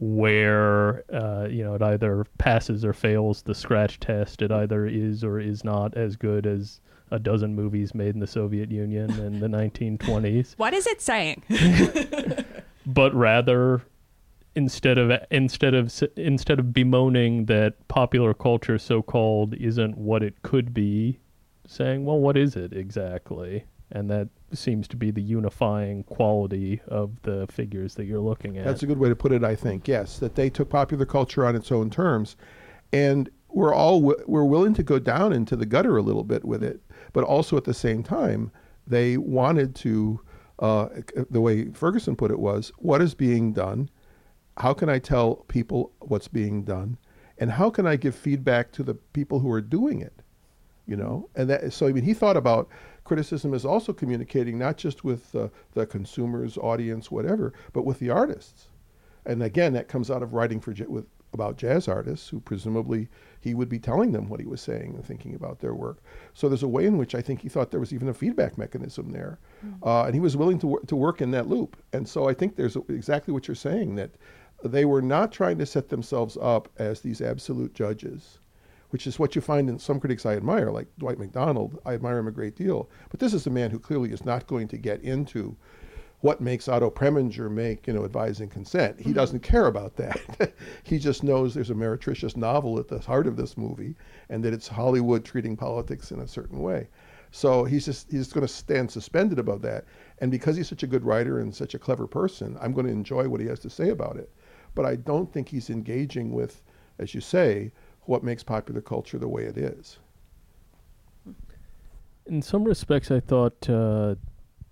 [0.00, 5.22] where uh, you know it either passes or fails the scratch test it either is
[5.22, 6.80] or is not as good as
[7.10, 11.42] a dozen movies made in the Soviet Union in the 1920s What is it saying?
[12.86, 13.82] but rather
[14.58, 20.42] instead of instead of instead of bemoaning that popular culture so called isn't what it
[20.42, 21.18] could be
[21.64, 27.22] saying well what is it exactly and that seems to be the unifying quality of
[27.22, 29.88] the figures that you're looking at That's a good way to put it, I think.
[29.88, 32.36] Yes, that they took popular culture on its own terms,
[32.92, 36.62] and we're all we're willing to go down into the gutter a little bit with
[36.62, 36.82] it,
[37.14, 38.50] but also at the same time,
[38.86, 40.20] they wanted to.
[40.58, 40.88] Uh,
[41.30, 43.88] the way Ferguson put it was, "What is being done?
[44.58, 46.98] How can I tell people what's being done,
[47.38, 50.22] and how can I give feedback to the people who are doing it?"
[50.88, 51.28] you know?
[51.36, 52.68] And that so i mean he thought about
[53.04, 58.10] criticism as also communicating not just with uh, the consumers audience whatever but with the
[58.10, 58.68] artists.
[59.26, 63.06] And again that comes out of writing for with about jazz artists who presumably
[63.40, 65.98] he would be telling them what he was saying and thinking about their work.
[66.32, 68.56] So there's a way in which i think he thought there was even a feedback
[68.56, 69.38] mechanism there.
[69.82, 71.76] Uh, and he was willing to, wor- to work in that loop.
[71.92, 74.12] And so i think there's exactly what you're saying that
[74.62, 78.38] they were not trying to set themselves up as these absolute judges
[78.90, 81.78] which is what you find in some critics I admire, like Dwight Macdonald.
[81.84, 82.88] I admire him a great deal.
[83.10, 85.56] But this is a man who clearly is not going to get into
[86.20, 88.98] what makes Otto Preminger make, you know, Advise and Consent.
[88.98, 89.12] He mm-hmm.
[89.12, 90.52] doesn't care about that.
[90.82, 93.94] he just knows there's a meretricious novel at the heart of this movie
[94.28, 96.88] and that it's Hollywood treating politics in a certain way.
[97.30, 99.84] So he's just he's going to stand suspended above that.
[100.20, 102.92] And because he's such a good writer and such a clever person, I'm going to
[102.92, 104.32] enjoy what he has to say about it.
[104.78, 106.62] But I don't think he's engaging with,
[107.00, 107.72] as you say,
[108.02, 109.98] what makes popular culture the way it is.
[112.26, 114.14] in some respects, I thought uh,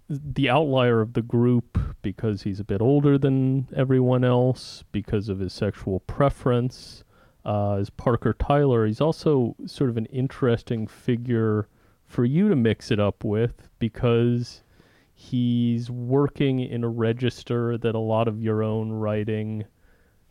[0.08, 5.40] the outlier of the group, because he's a bit older than everyone else, because of
[5.40, 7.02] his sexual preference,
[7.44, 8.86] uh, is Parker Tyler.
[8.86, 11.66] He's also sort of an interesting figure
[12.06, 14.62] for you to mix it up with because
[15.14, 19.64] he's working in a register that a lot of your own writing,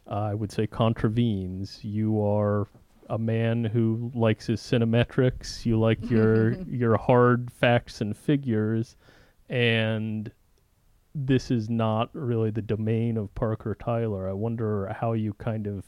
[0.09, 1.83] uh, I would say, contravenes.
[1.83, 2.67] You are
[3.09, 5.65] a man who likes his cinemetrics.
[5.65, 8.95] You like your your hard facts and figures,
[9.49, 10.31] and
[11.13, 14.29] this is not really the domain of Parker Tyler.
[14.29, 15.85] I wonder how you kind of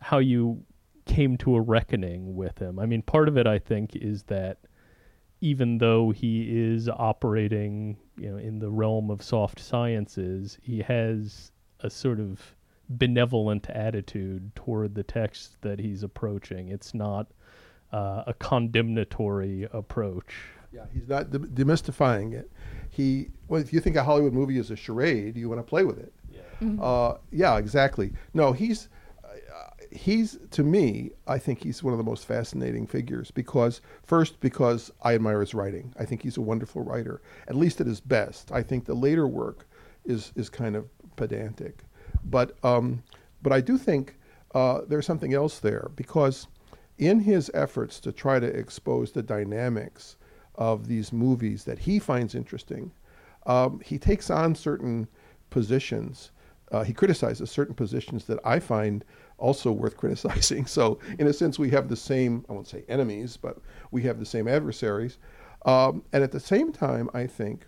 [0.00, 0.62] how you
[1.06, 2.78] came to a reckoning with him.
[2.78, 4.58] I mean, part of it I think is that
[5.40, 11.50] even though he is operating, you know, in the realm of soft sciences, he has
[11.80, 12.54] a sort of
[12.90, 16.68] benevolent attitude toward the text that he's approaching.
[16.68, 17.28] It's not
[17.92, 20.34] uh, a condemnatory approach.
[20.72, 22.50] Yeah, he's not de- demystifying it.
[22.90, 25.84] He, well, if you think a Hollywood movie is a charade, you want to play
[25.84, 26.12] with it.
[26.32, 26.82] Yeah.
[26.82, 28.12] Uh, yeah, exactly.
[28.34, 28.88] No, he's
[29.24, 34.40] uh, he's to me, I think he's one of the most fascinating figures because first
[34.40, 35.94] because I admire his writing.
[35.98, 38.52] I think he's a wonderful writer, at least at his best.
[38.52, 39.66] I think the later work
[40.04, 40.86] is is kind of
[41.16, 41.84] pedantic,
[42.24, 43.02] but um,
[43.42, 44.16] but I do think
[44.54, 46.46] uh, there's something else there because
[46.98, 50.16] in his efforts to try to expose the dynamics
[50.56, 52.92] of these movies that he finds interesting,
[53.46, 55.08] um, he takes on certain
[55.48, 56.30] positions.
[56.70, 59.04] Uh, he criticizes certain positions that I find
[59.38, 60.66] also worth criticizing.
[60.66, 63.58] So, in a sense, we have the same, I won't say enemies, but
[63.90, 65.18] we have the same adversaries.
[65.64, 67.66] Um, and at the same time, I think,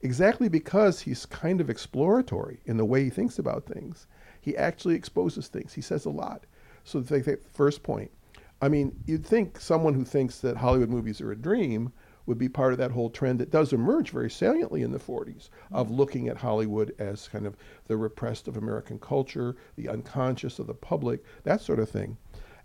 [0.00, 4.06] exactly because he's kind of exploratory in the way he thinks about things,
[4.40, 5.74] he actually exposes things.
[5.74, 6.44] He says a lot.
[6.84, 8.10] So, the first point
[8.60, 11.92] I mean, you'd think someone who thinks that Hollywood movies are a dream
[12.26, 15.48] would be part of that whole trend that does emerge very saliently in the 40s
[15.72, 15.96] of mm-hmm.
[15.96, 20.74] looking at Hollywood as kind of the repressed of American culture, the unconscious of the
[20.74, 22.18] public, that sort of thing.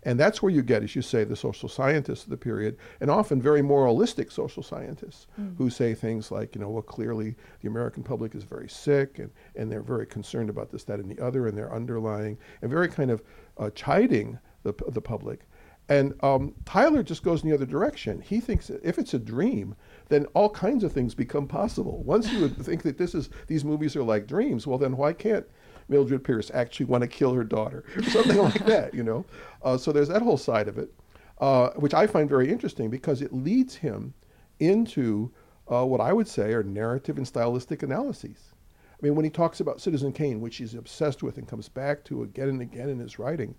[0.04, 3.10] And that's where you get, as you say, the social scientists of the period, and
[3.10, 5.56] often very moralistic social scientists mm.
[5.56, 9.30] who say things like, you know, well, clearly the American public is very sick and,
[9.56, 12.88] and they're very concerned about this, that, and the other, and they're underlying and very
[12.88, 13.22] kind of
[13.58, 15.46] uh, chiding the, the public.
[15.88, 18.20] And um, Tyler just goes in the other direction.
[18.22, 19.76] He thinks if it's a dream,
[20.08, 22.02] then all kinds of things become possible.
[22.04, 25.12] Once you would think that this is these movies are like dreams, well, then why
[25.12, 25.46] can't
[25.88, 28.94] Mildred Pierce actually want to kill her daughter, or something like that?
[28.94, 29.26] You know.
[29.64, 30.92] Uh, so there's that whole side of it,
[31.40, 34.14] uh, which I find very interesting because it leads him
[34.60, 35.32] into
[35.72, 38.52] uh, what I would say are narrative and stylistic analyses.
[38.92, 42.04] I mean, when he talks about Citizen Kane, which he's obsessed with and comes back
[42.04, 43.54] to again and again in his writing.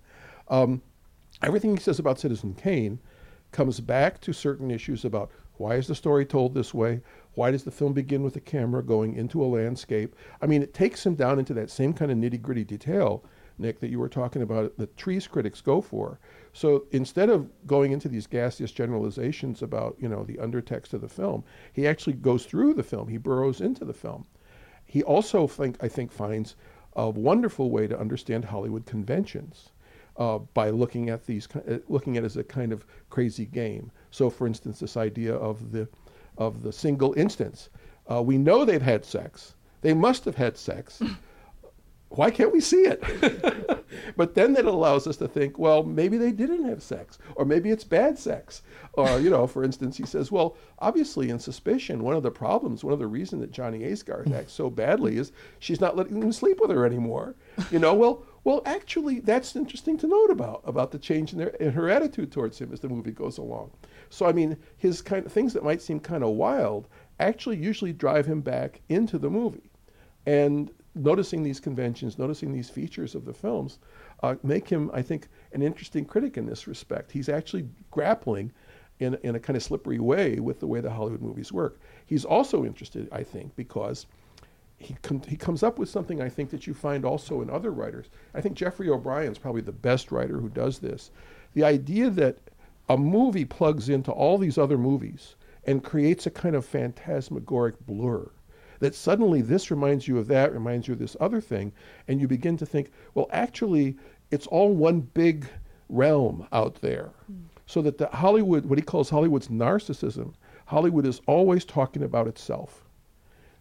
[0.47, 0.81] Um,
[1.41, 2.99] everything he says about Citizen Kane
[3.51, 7.01] comes back to certain issues about why is the story told this way?
[7.33, 10.15] Why does the film begin with the camera going into a landscape?
[10.41, 13.23] I mean, it takes him down into that same kind of nitty gritty detail,
[13.57, 16.19] Nick, that you were talking about, that trees critics go for.
[16.53, 21.09] So instead of going into these gaseous generalizations about, you know, the undertext of the
[21.09, 21.43] film,
[21.73, 23.07] he actually goes through the film.
[23.07, 24.25] He burrows into the film.
[24.85, 26.55] He also, think, I think, finds
[26.95, 29.71] a wonderful way to understand Hollywood conventions
[30.17, 33.91] uh, by looking at these, uh, looking at it as a kind of crazy game.
[34.11, 35.87] So, for instance, this idea of the,
[36.37, 37.69] of the single instance.
[38.09, 39.55] Uh, we know they've had sex.
[39.81, 41.01] They must have had sex.
[42.09, 43.85] Why can't we see it?
[44.15, 47.71] but then that allows us to think, well, maybe they didn't have sex, or maybe
[47.71, 48.61] it's bad sex.
[48.93, 52.83] Or, you know, for instance, he says, well, obviously in suspicion, one of the problems,
[52.83, 56.31] one of the reasons that Johnny Aysgarth acts so badly is she's not letting him
[56.31, 57.35] sleep with her anymore.
[57.71, 61.49] You know, well, well, actually, that's interesting to note about about the change in, their,
[61.49, 63.71] in her attitude towards him as the movie goes along.
[64.11, 66.87] So, I mean, his kind of things that might seem kind of wild
[67.19, 69.71] actually usually drive him back into the movie,
[70.27, 73.79] and noticing these conventions, noticing these features of the films,
[74.23, 77.11] uh, make him, I think, an interesting critic in this respect.
[77.11, 78.51] He's actually grappling
[78.99, 81.79] in, in a kind of slippery way with the way the Hollywood movies work.
[82.05, 84.05] He's also interested, I think, because
[84.77, 87.71] he, com- he comes up with something I think that you find also in other
[87.71, 88.07] writers.
[88.33, 91.11] I think Geoffrey O'Brien's probably the best writer who does this.
[91.53, 92.37] The idea that
[92.87, 95.35] a movie plugs into all these other movies
[95.65, 98.29] and creates a kind of phantasmagoric blur.
[98.79, 101.71] That suddenly this reminds you of that, reminds you of this other thing,
[102.07, 103.97] and you begin to think, well, actually,
[104.31, 105.47] it's all one big
[105.89, 107.11] realm out there.
[107.31, 107.43] Mm.
[107.67, 110.33] So that the Hollywood, what he calls Hollywood's narcissism,
[110.67, 112.83] Hollywood is always talking about itself.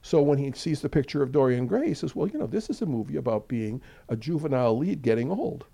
[0.02, 2.68] So when he sees the picture of Dorian Gray, he says, Well, you know, this
[2.68, 5.64] is a movie about being a juvenile lead getting old.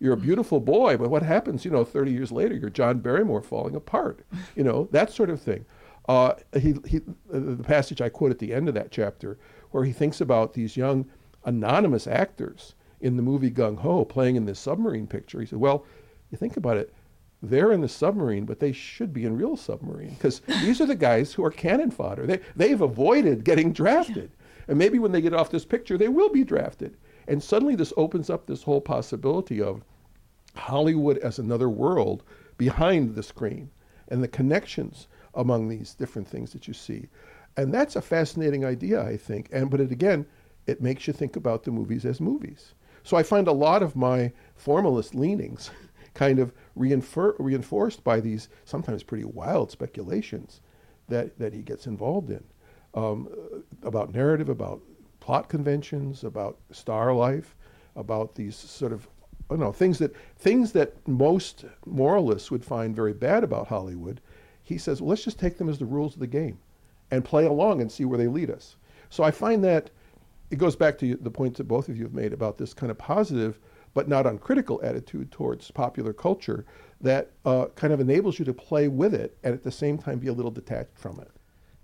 [0.00, 3.42] You're a beautiful boy, but what happens, you know, 30 years later, you're John Barrymore
[3.42, 4.20] falling apart,
[4.56, 5.64] you know, that sort of thing.
[6.08, 7.00] Uh, he, he,
[7.30, 9.38] the passage I quote at the end of that chapter,
[9.70, 11.06] where he thinks about these young
[11.44, 15.40] anonymous actors in the movie Gung Ho playing in this submarine picture.
[15.40, 15.84] He said, Well,
[16.30, 16.92] you think about it,
[17.42, 20.94] they're in the submarine, but they should be in real submarine because these are the
[20.94, 22.26] guys who are cannon fodder.
[22.26, 24.30] They, they've avoided getting drafted.
[24.66, 26.96] And maybe when they get off this picture, they will be drafted.
[27.28, 29.84] And suddenly this opens up this whole possibility of
[30.56, 32.22] Hollywood as another world
[32.56, 33.70] behind the screen
[34.08, 37.08] and the connections among these different things that you see.
[37.56, 39.48] And that's a fascinating idea, I think.
[39.52, 40.26] And but it, again,
[40.66, 42.74] it makes you think about the movies as movies.
[43.02, 45.70] So I find a lot of my formalist leanings
[46.14, 50.60] kind of reinfor- reinforced by these sometimes pretty wild speculations
[51.08, 52.42] that, that he gets involved in
[52.94, 53.28] um,
[53.82, 54.80] about narrative, about
[55.20, 57.56] plot conventions, about star life,
[57.96, 59.08] about these sort of
[59.50, 64.20] you know things that things that most moralists would find very bad about Hollywood.
[64.64, 66.58] He says, well, let's just take them as the rules of the game,
[67.10, 68.76] and play along and see where they lead us.
[69.10, 69.90] So I find that
[70.50, 72.90] it goes back to the points that both of you have made about this kind
[72.90, 73.60] of positive
[73.94, 76.66] but not uncritical attitude towards popular culture
[77.00, 80.18] that uh, kind of enables you to play with it and at the same time
[80.18, 81.30] be a little detached from it.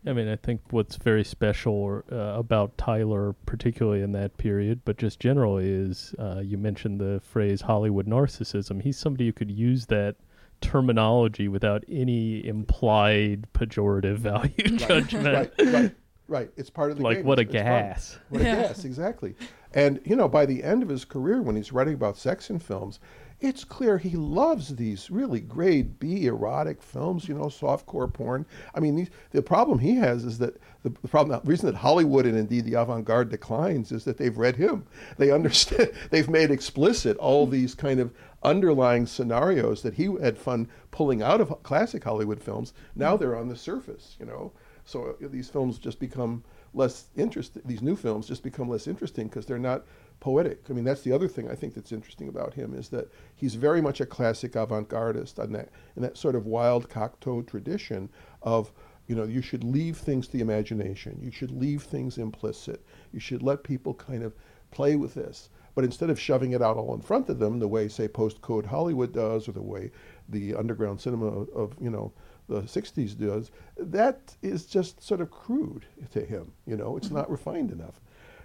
[0.07, 4.97] I mean, I think what's very special uh, about Tyler, particularly in that period, but
[4.97, 8.81] just generally, is uh, you mentioned the phrase Hollywood narcissism.
[8.81, 10.17] He's somebody who could use that
[10.61, 15.53] terminology without any implied pejorative value Right, judgment.
[15.59, 15.95] right, right,
[16.29, 16.51] right.
[16.57, 17.27] It's part of the Like, game.
[17.27, 17.83] what a It's- it's fun.
[17.83, 18.19] gas.
[18.29, 19.35] What a gas, exactly.
[19.73, 22.59] And you know, by the end of his career, when he's writing about sex in
[22.59, 22.99] films,
[23.41, 27.29] it's clear he loves these really grade B erotic films.
[27.29, 28.45] You know, softcore porn.
[28.75, 31.77] I mean, these, the problem he has is that the, the problem, the reason that
[31.77, 34.87] Hollywood and indeed the avant-garde declines is that they've read him.
[35.17, 35.93] They understand.
[36.11, 38.13] They've made explicit all these kind of
[38.43, 42.73] underlying scenarios that he had fun pulling out of classic Hollywood films.
[42.95, 44.17] Now they're on the surface.
[44.19, 44.53] You know,
[44.85, 46.43] so uh, these films just become
[46.75, 47.63] less interesting.
[47.65, 49.85] These new films just become less interesting because they're not
[50.21, 50.65] poetic.
[50.69, 53.55] I mean, that's the other thing I think that's interesting about him is that he's
[53.55, 58.11] very much a classic avant-gardist on that in that sort of wild Cocteau tradition
[58.43, 58.73] of
[59.07, 61.19] you know you should leave things to the imagination.
[61.21, 62.85] You should leave things implicit.
[63.13, 64.35] You should let people kind of
[64.71, 65.49] play with this.
[65.75, 68.67] But instead of shoving it out all in front of them, the way say post-code
[68.67, 69.91] Hollywood does, or the way
[70.29, 72.13] the underground cinema of you know
[72.49, 76.53] the 60s does, that is just sort of crude to him.
[76.67, 78.01] You know, it's not refined enough.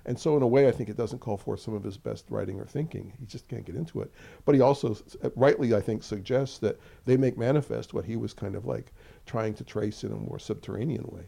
[0.05, 2.25] And so, in a way, I think it doesn't call for some of his best
[2.29, 3.13] writing or thinking.
[3.19, 4.11] He just can't get into it.
[4.45, 4.95] But he also,
[5.35, 8.93] rightly, I think, suggests that they make manifest what he was kind of like
[9.25, 11.23] trying to trace in a more subterranean way.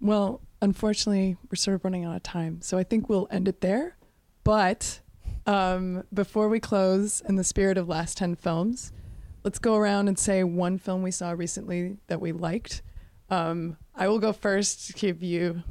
[0.00, 3.60] Well, unfortunately, we're sort of running out of time, so I think we'll end it
[3.60, 3.96] there.
[4.42, 5.00] But
[5.46, 8.92] um, before we close, in the spirit of last 10 films,
[9.44, 12.82] let's go around and say one film we saw recently that we liked.
[13.30, 15.62] Um, I will go first to give you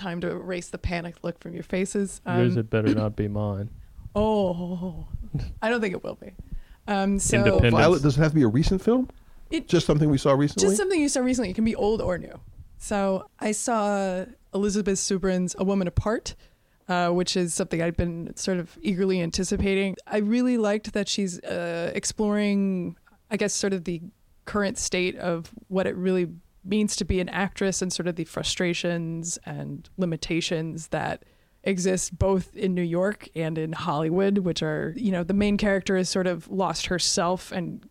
[0.00, 2.20] time to erase the panicked look from your faces.
[2.26, 3.70] Um, Yours had better not be mine.
[4.16, 5.06] oh,
[5.62, 6.32] I don't think it will be.
[6.88, 7.72] Um, so Independent.
[7.72, 9.08] Violet, does it have to be a recent film?
[9.50, 10.66] It- just something we saw recently?
[10.68, 11.50] Just something you saw recently.
[11.50, 12.38] It can be old or new.
[12.78, 14.24] So I saw
[14.54, 16.34] Elizabeth Subrin's A Woman Apart,
[16.88, 19.96] uh, which is something I'd been sort of eagerly anticipating.
[20.06, 22.96] I really liked that she's uh, exploring,
[23.30, 24.00] I guess, sort of the
[24.46, 26.28] current state of what it really
[26.64, 31.24] means to be an actress and sort of the frustrations and limitations that
[31.62, 35.96] exist both in New York and in Hollywood, which are, you know, the main character
[35.96, 37.86] has sort of lost herself and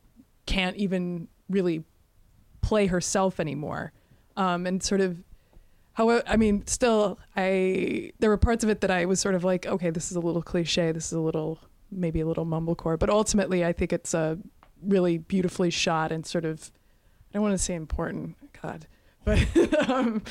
[0.45, 1.83] can't even really
[2.61, 3.91] play herself anymore.
[4.35, 5.23] Um, and sort of,
[5.93, 9.43] however, I mean, still, I there were parts of it that I was sort of
[9.43, 11.59] like, okay, this is a little cliche, this is a little
[11.91, 14.37] maybe a little mumblecore, but ultimately, I think it's a
[14.81, 16.71] really beautifully shot and sort of,
[17.29, 18.87] I don't want to say important, God,
[19.25, 20.21] but um,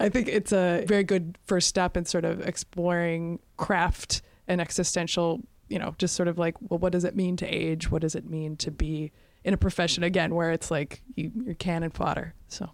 [0.00, 5.40] I think it's a very good first step in sort of exploring craft and existential,
[5.68, 7.90] you know, just sort of like, well, what does it mean to age?
[7.90, 9.12] What does it mean to be
[9.44, 12.34] in a profession again where it's like you, you're cannon fodder?
[12.48, 12.70] So.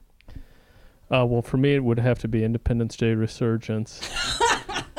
[1.11, 4.01] Uh, well, for me, it would have to be Independence Day Resurgence,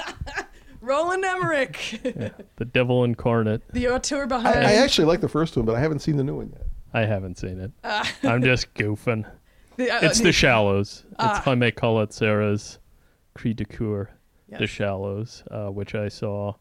[0.81, 2.29] Roland Emmerich, Yeah.
[2.57, 3.61] the devil incarnate.
[3.73, 4.59] the auteur I, behind.
[4.59, 6.67] I actually like the first one, but I haven't seen the new one yet.
[6.93, 7.71] I haven't seen it.
[7.83, 9.25] Uh, I'm just goofing.
[9.77, 11.03] The, uh, It's The Shallows.
[11.19, 11.37] Ah.
[11.37, 11.71] It's Jaime
[12.09, 12.79] Serra's
[13.33, 14.09] Cri de Coeur,
[14.47, 14.59] yes.
[14.59, 16.55] The Shallows, uh, which I saw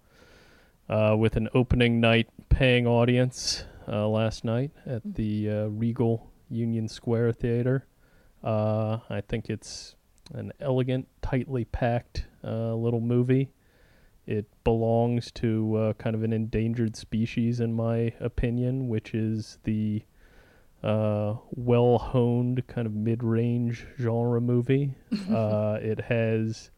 [0.89, 6.89] uh, with an opening night paying audience uh, last night at the uh, Regal Union
[6.89, 7.87] Square Theater.
[8.43, 9.97] Uh, I think it's
[10.33, 13.51] an elegant, tightly packed uh, little movie.
[14.27, 20.03] It belongs to uh, kind of an endangered species, in my opinion, which is the
[20.85, 24.95] uh, well honed, kind of mid range genre movie.
[25.30, 26.70] uh, it has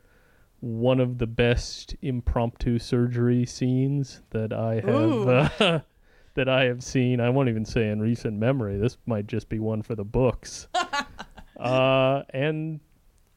[0.60, 5.80] one of the best impromptu surgery scenes that I have uh,
[6.34, 7.20] that I have seen.
[7.20, 8.78] I won't even say in recent memory.
[8.78, 10.68] This might just be one for the books.
[11.58, 12.80] uh, and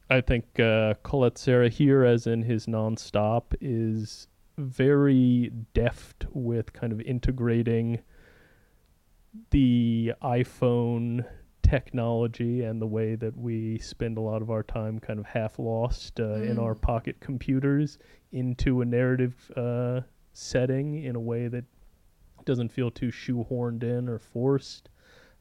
[0.08, 7.00] I think uh, Collet-Serra here, as in his nonstop, is very deft with kind of
[7.00, 8.00] integrating
[9.50, 11.24] the iPhone
[11.62, 15.58] technology and the way that we spend a lot of our time kind of half
[15.58, 16.62] lost uh, in Mm.
[16.62, 17.98] our pocket computers
[18.32, 20.00] into a narrative uh,
[20.32, 21.64] setting in a way that
[22.44, 24.88] doesn't feel too shoehorned in or forced.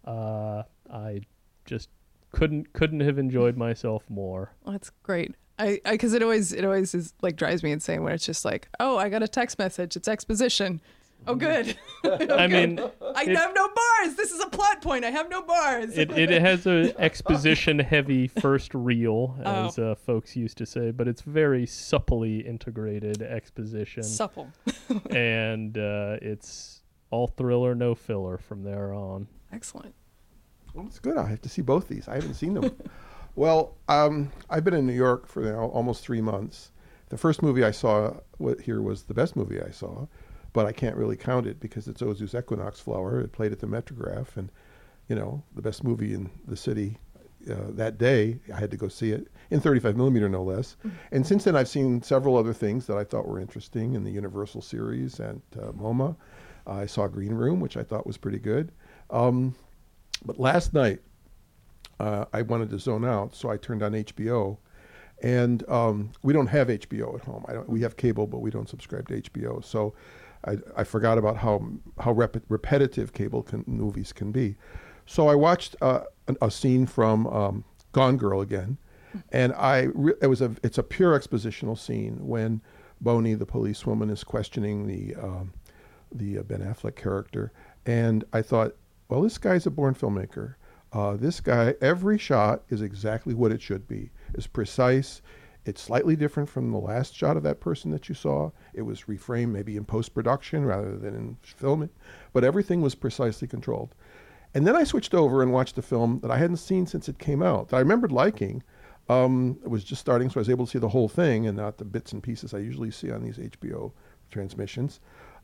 [0.06, 1.22] Uh, I
[1.66, 1.90] just
[2.32, 4.54] couldn't couldn't have enjoyed myself more.
[4.64, 5.34] Well, that's great.
[5.58, 8.70] I because it always it always is like drives me insane when it's just like,
[8.80, 9.96] oh, I got a text message.
[9.96, 10.80] It's exposition.
[11.28, 11.78] Oh, good.
[12.04, 14.16] I mean, I it- have no bars.
[14.16, 15.04] This is a plot point.
[15.06, 15.98] I have no bars.
[15.98, 19.92] it, it has a exposition heavy first reel, as Oh.
[19.92, 24.48] uh, folks used to say, but it's very supply integrated exposition, Supple.
[25.12, 29.28] and uh, it's all thriller, no filler from there on.
[29.52, 29.94] Excellent.
[30.74, 31.18] Well, it's good.
[31.18, 32.08] I have to see both these.
[32.08, 32.72] I haven't seen them.
[33.36, 36.72] well, um, I've been in New York for now almost three months.
[37.10, 38.14] The first movie I saw
[38.64, 40.06] here was the best movie I saw,
[40.54, 43.20] but I can't really count it because it's Ozu's Equinox Flower.
[43.20, 44.52] It played at the Metrograph, and
[45.08, 46.98] you know the best movie in the city
[47.50, 48.40] uh, that day.
[48.54, 50.76] I had to go see it in 35 millimeter, no less.
[51.12, 54.12] And since then, I've seen several other things that I thought were interesting in the
[54.12, 56.16] Universal series and uh, MoMA.
[56.68, 58.72] I saw Green Room, which I thought was pretty good.
[59.10, 59.56] Um,
[60.24, 61.00] but last night,
[62.00, 64.58] uh, I wanted to zone out, so I turned on HBO.
[65.22, 67.44] And um, we don't have HBO at home.
[67.48, 69.64] I don't, we have cable, but we don't subscribe to HBO.
[69.64, 69.94] So
[70.46, 71.68] I, I forgot about how
[72.00, 74.56] how rep- repetitive cable can, movies can be.
[75.06, 76.02] So I watched uh,
[76.42, 78.78] a scene from um, Gone Girl again,
[79.32, 82.62] and I re- it was a it's a pure expositional scene when
[83.02, 85.54] Boney, the policewoman, is questioning the um,
[86.12, 87.52] the uh, Ben Affleck character,
[87.86, 88.76] and I thought,
[89.08, 90.56] well, this guy's a born filmmaker.
[90.92, 94.10] Uh, this guy, every shot is exactly what it should be.
[94.34, 95.22] It's precise.
[95.70, 98.50] It's slightly different from the last shot of that person that you saw.
[98.74, 101.92] It was reframed maybe in post production rather than in filming,
[102.34, 103.94] but everything was precisely controlled.
[104.56, 107.20] And then I switched over and watched a film that I hadn't seen since it
[107.20, 108.64] came out that I remembered liking.
[109.10, 111.56] Um, it was just starting, so I was able to see the whole thing and
[111.56, 113.92] not the bits and pieces I usually see on these HBO
[114.32, 115.00] transmissions.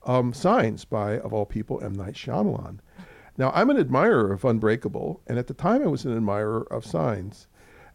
[0.07, 1.93] Um, Signs by, of all people, M.
[1.93, 2.80] Night Shyamalan.
[3.38, 6.84] Now, I'm an admirer of Unbreakable, and at the time I was an admirer of
[6.84, 7.45] Signs.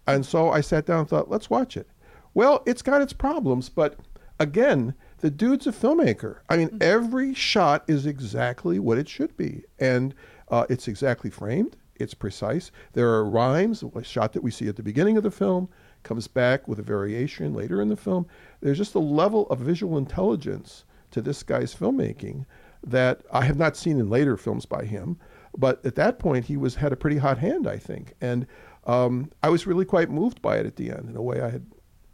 [0.07, 1.89] And so I sat down and thought, let's watch it.
[2.35, 3.99] Well, it's got its problems, but
[4.39, 6.39] again, the dude's a filmmaker.
[6.49, 10.15] I mean, every shot is exactly what it should be, and
[10.49, 11.77] uh, it's exactly framed.
[11.97, 12.71] It's precise.
[12.95, 13.83] There are rhymes.
[13.83, 15.69] A shot that we see at the beginning of the film
[16.03, 18.27] comes back with a variation later in the film.
[18.61, 22.47] There's just a level of visual intelligence to this guy's filmmaking
[22.83, 25.19] that I have not seen in later films by him.
[25.57, 28.47] But at that point, he was had a pretty hot hand, I think, and
[28.87, 31.51] um, I was really quite moved by it at the end in a way I
[31.51, 31.67] had,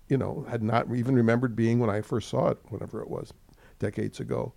[0.09, 3.33] you know, had not even remembered being when I first saw it, whenever it was,
[3.79, 4.53] decades ago.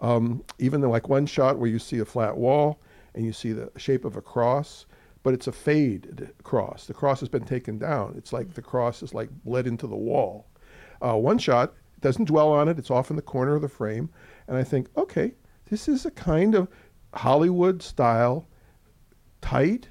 [0.00, 2.80] Um, even though like one shot where you see a flat wall
[3.14, 4.86] and you see the shape of a cross,
[5.22, 6.86] but it's a faded cross.
[6.86, 8.14] The cross has been taken down.
[8.16, 10.46] It's like the cross is like bled into the wall.
[11.02, 12.78] Uh, one shot doesn't dwell on it.
[12.78, 14.10] It's off in the corner of the frame,
[14.46, 15.34] and I think, okay,
[15.68, 16.68] this is a kind of
[17.12, 18.46] Hollywood style,
[19.40, 19.88] tight,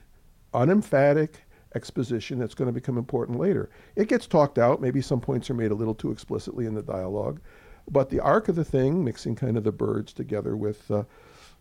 [0.54, 1.44] unemphatic
[1.76, 3.70] exposition that's going to become important later.
[3.96, 4.82] It gets talked out.
[4.82, 7.40] Maybe some points are made a little too explicitly in the dialogue,
[7.90, 11.04] but the arc of the thing, mixing kind of the birds together with uh,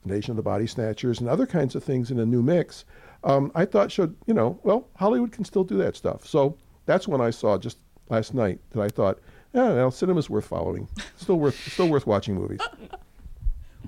[0.05, 2.85] Invasion of the Body Snatchers and other kinds of things in a new mix,
[3.25, 6.27] um, I thought showed, you know, well, Hollywood can still do that stuff.
[6.27, 7.79] So that's when I saw just
[8.09, 9.19] last night that I thought,
[9.53, 10.89] yeah, well, cinema's worth following.
[11.17, 12.61] Still worth, still worth watching movies.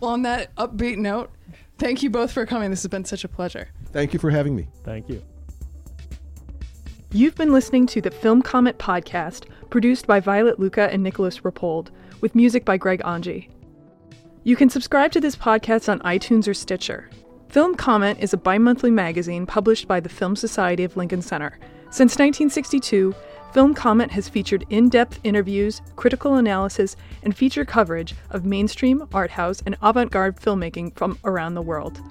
[0.01, 1.31] Well, on that upbeat note,
[1.79, 2.71] thank you both for coming.
[2.71, 3.69] This has been such a pleasure.
[3.93, 4.69] Thank you for having me.
[4.85, 5.23] Thank you.
[7.11, 11.89] You've been listening to the Film Comment podcast, produced by Violet Lucca and Nicholas Rapold,
[12.21, 13.49] with music by Greg Anji.
[14.45, 17.09] You can subscribe to this podcast on iTunes or Stitcher.
[17.49, 21.59] Film Comment is a bi monthly magazine published by the Film Society of Lincoln Center.
[21.85, 23.15] Since 1962,
[23.55, 29.31] Film Comment has featured in depth interviews, critical analysis, and feature coverage of mainstream, art
[29.31, 32.03] house, and avant garde filmmaking from around the world.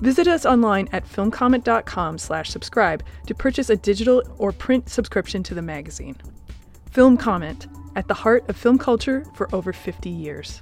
[0.00, 5.54] Visit us online at filmcomment.com slash subscribe to purchase a digital or print subscription to
[5.54, 6.16] the magazine.
[6.90, 7.66] Film Comment,
[7.96, 10.60] at the heart of film culture for over 50 years.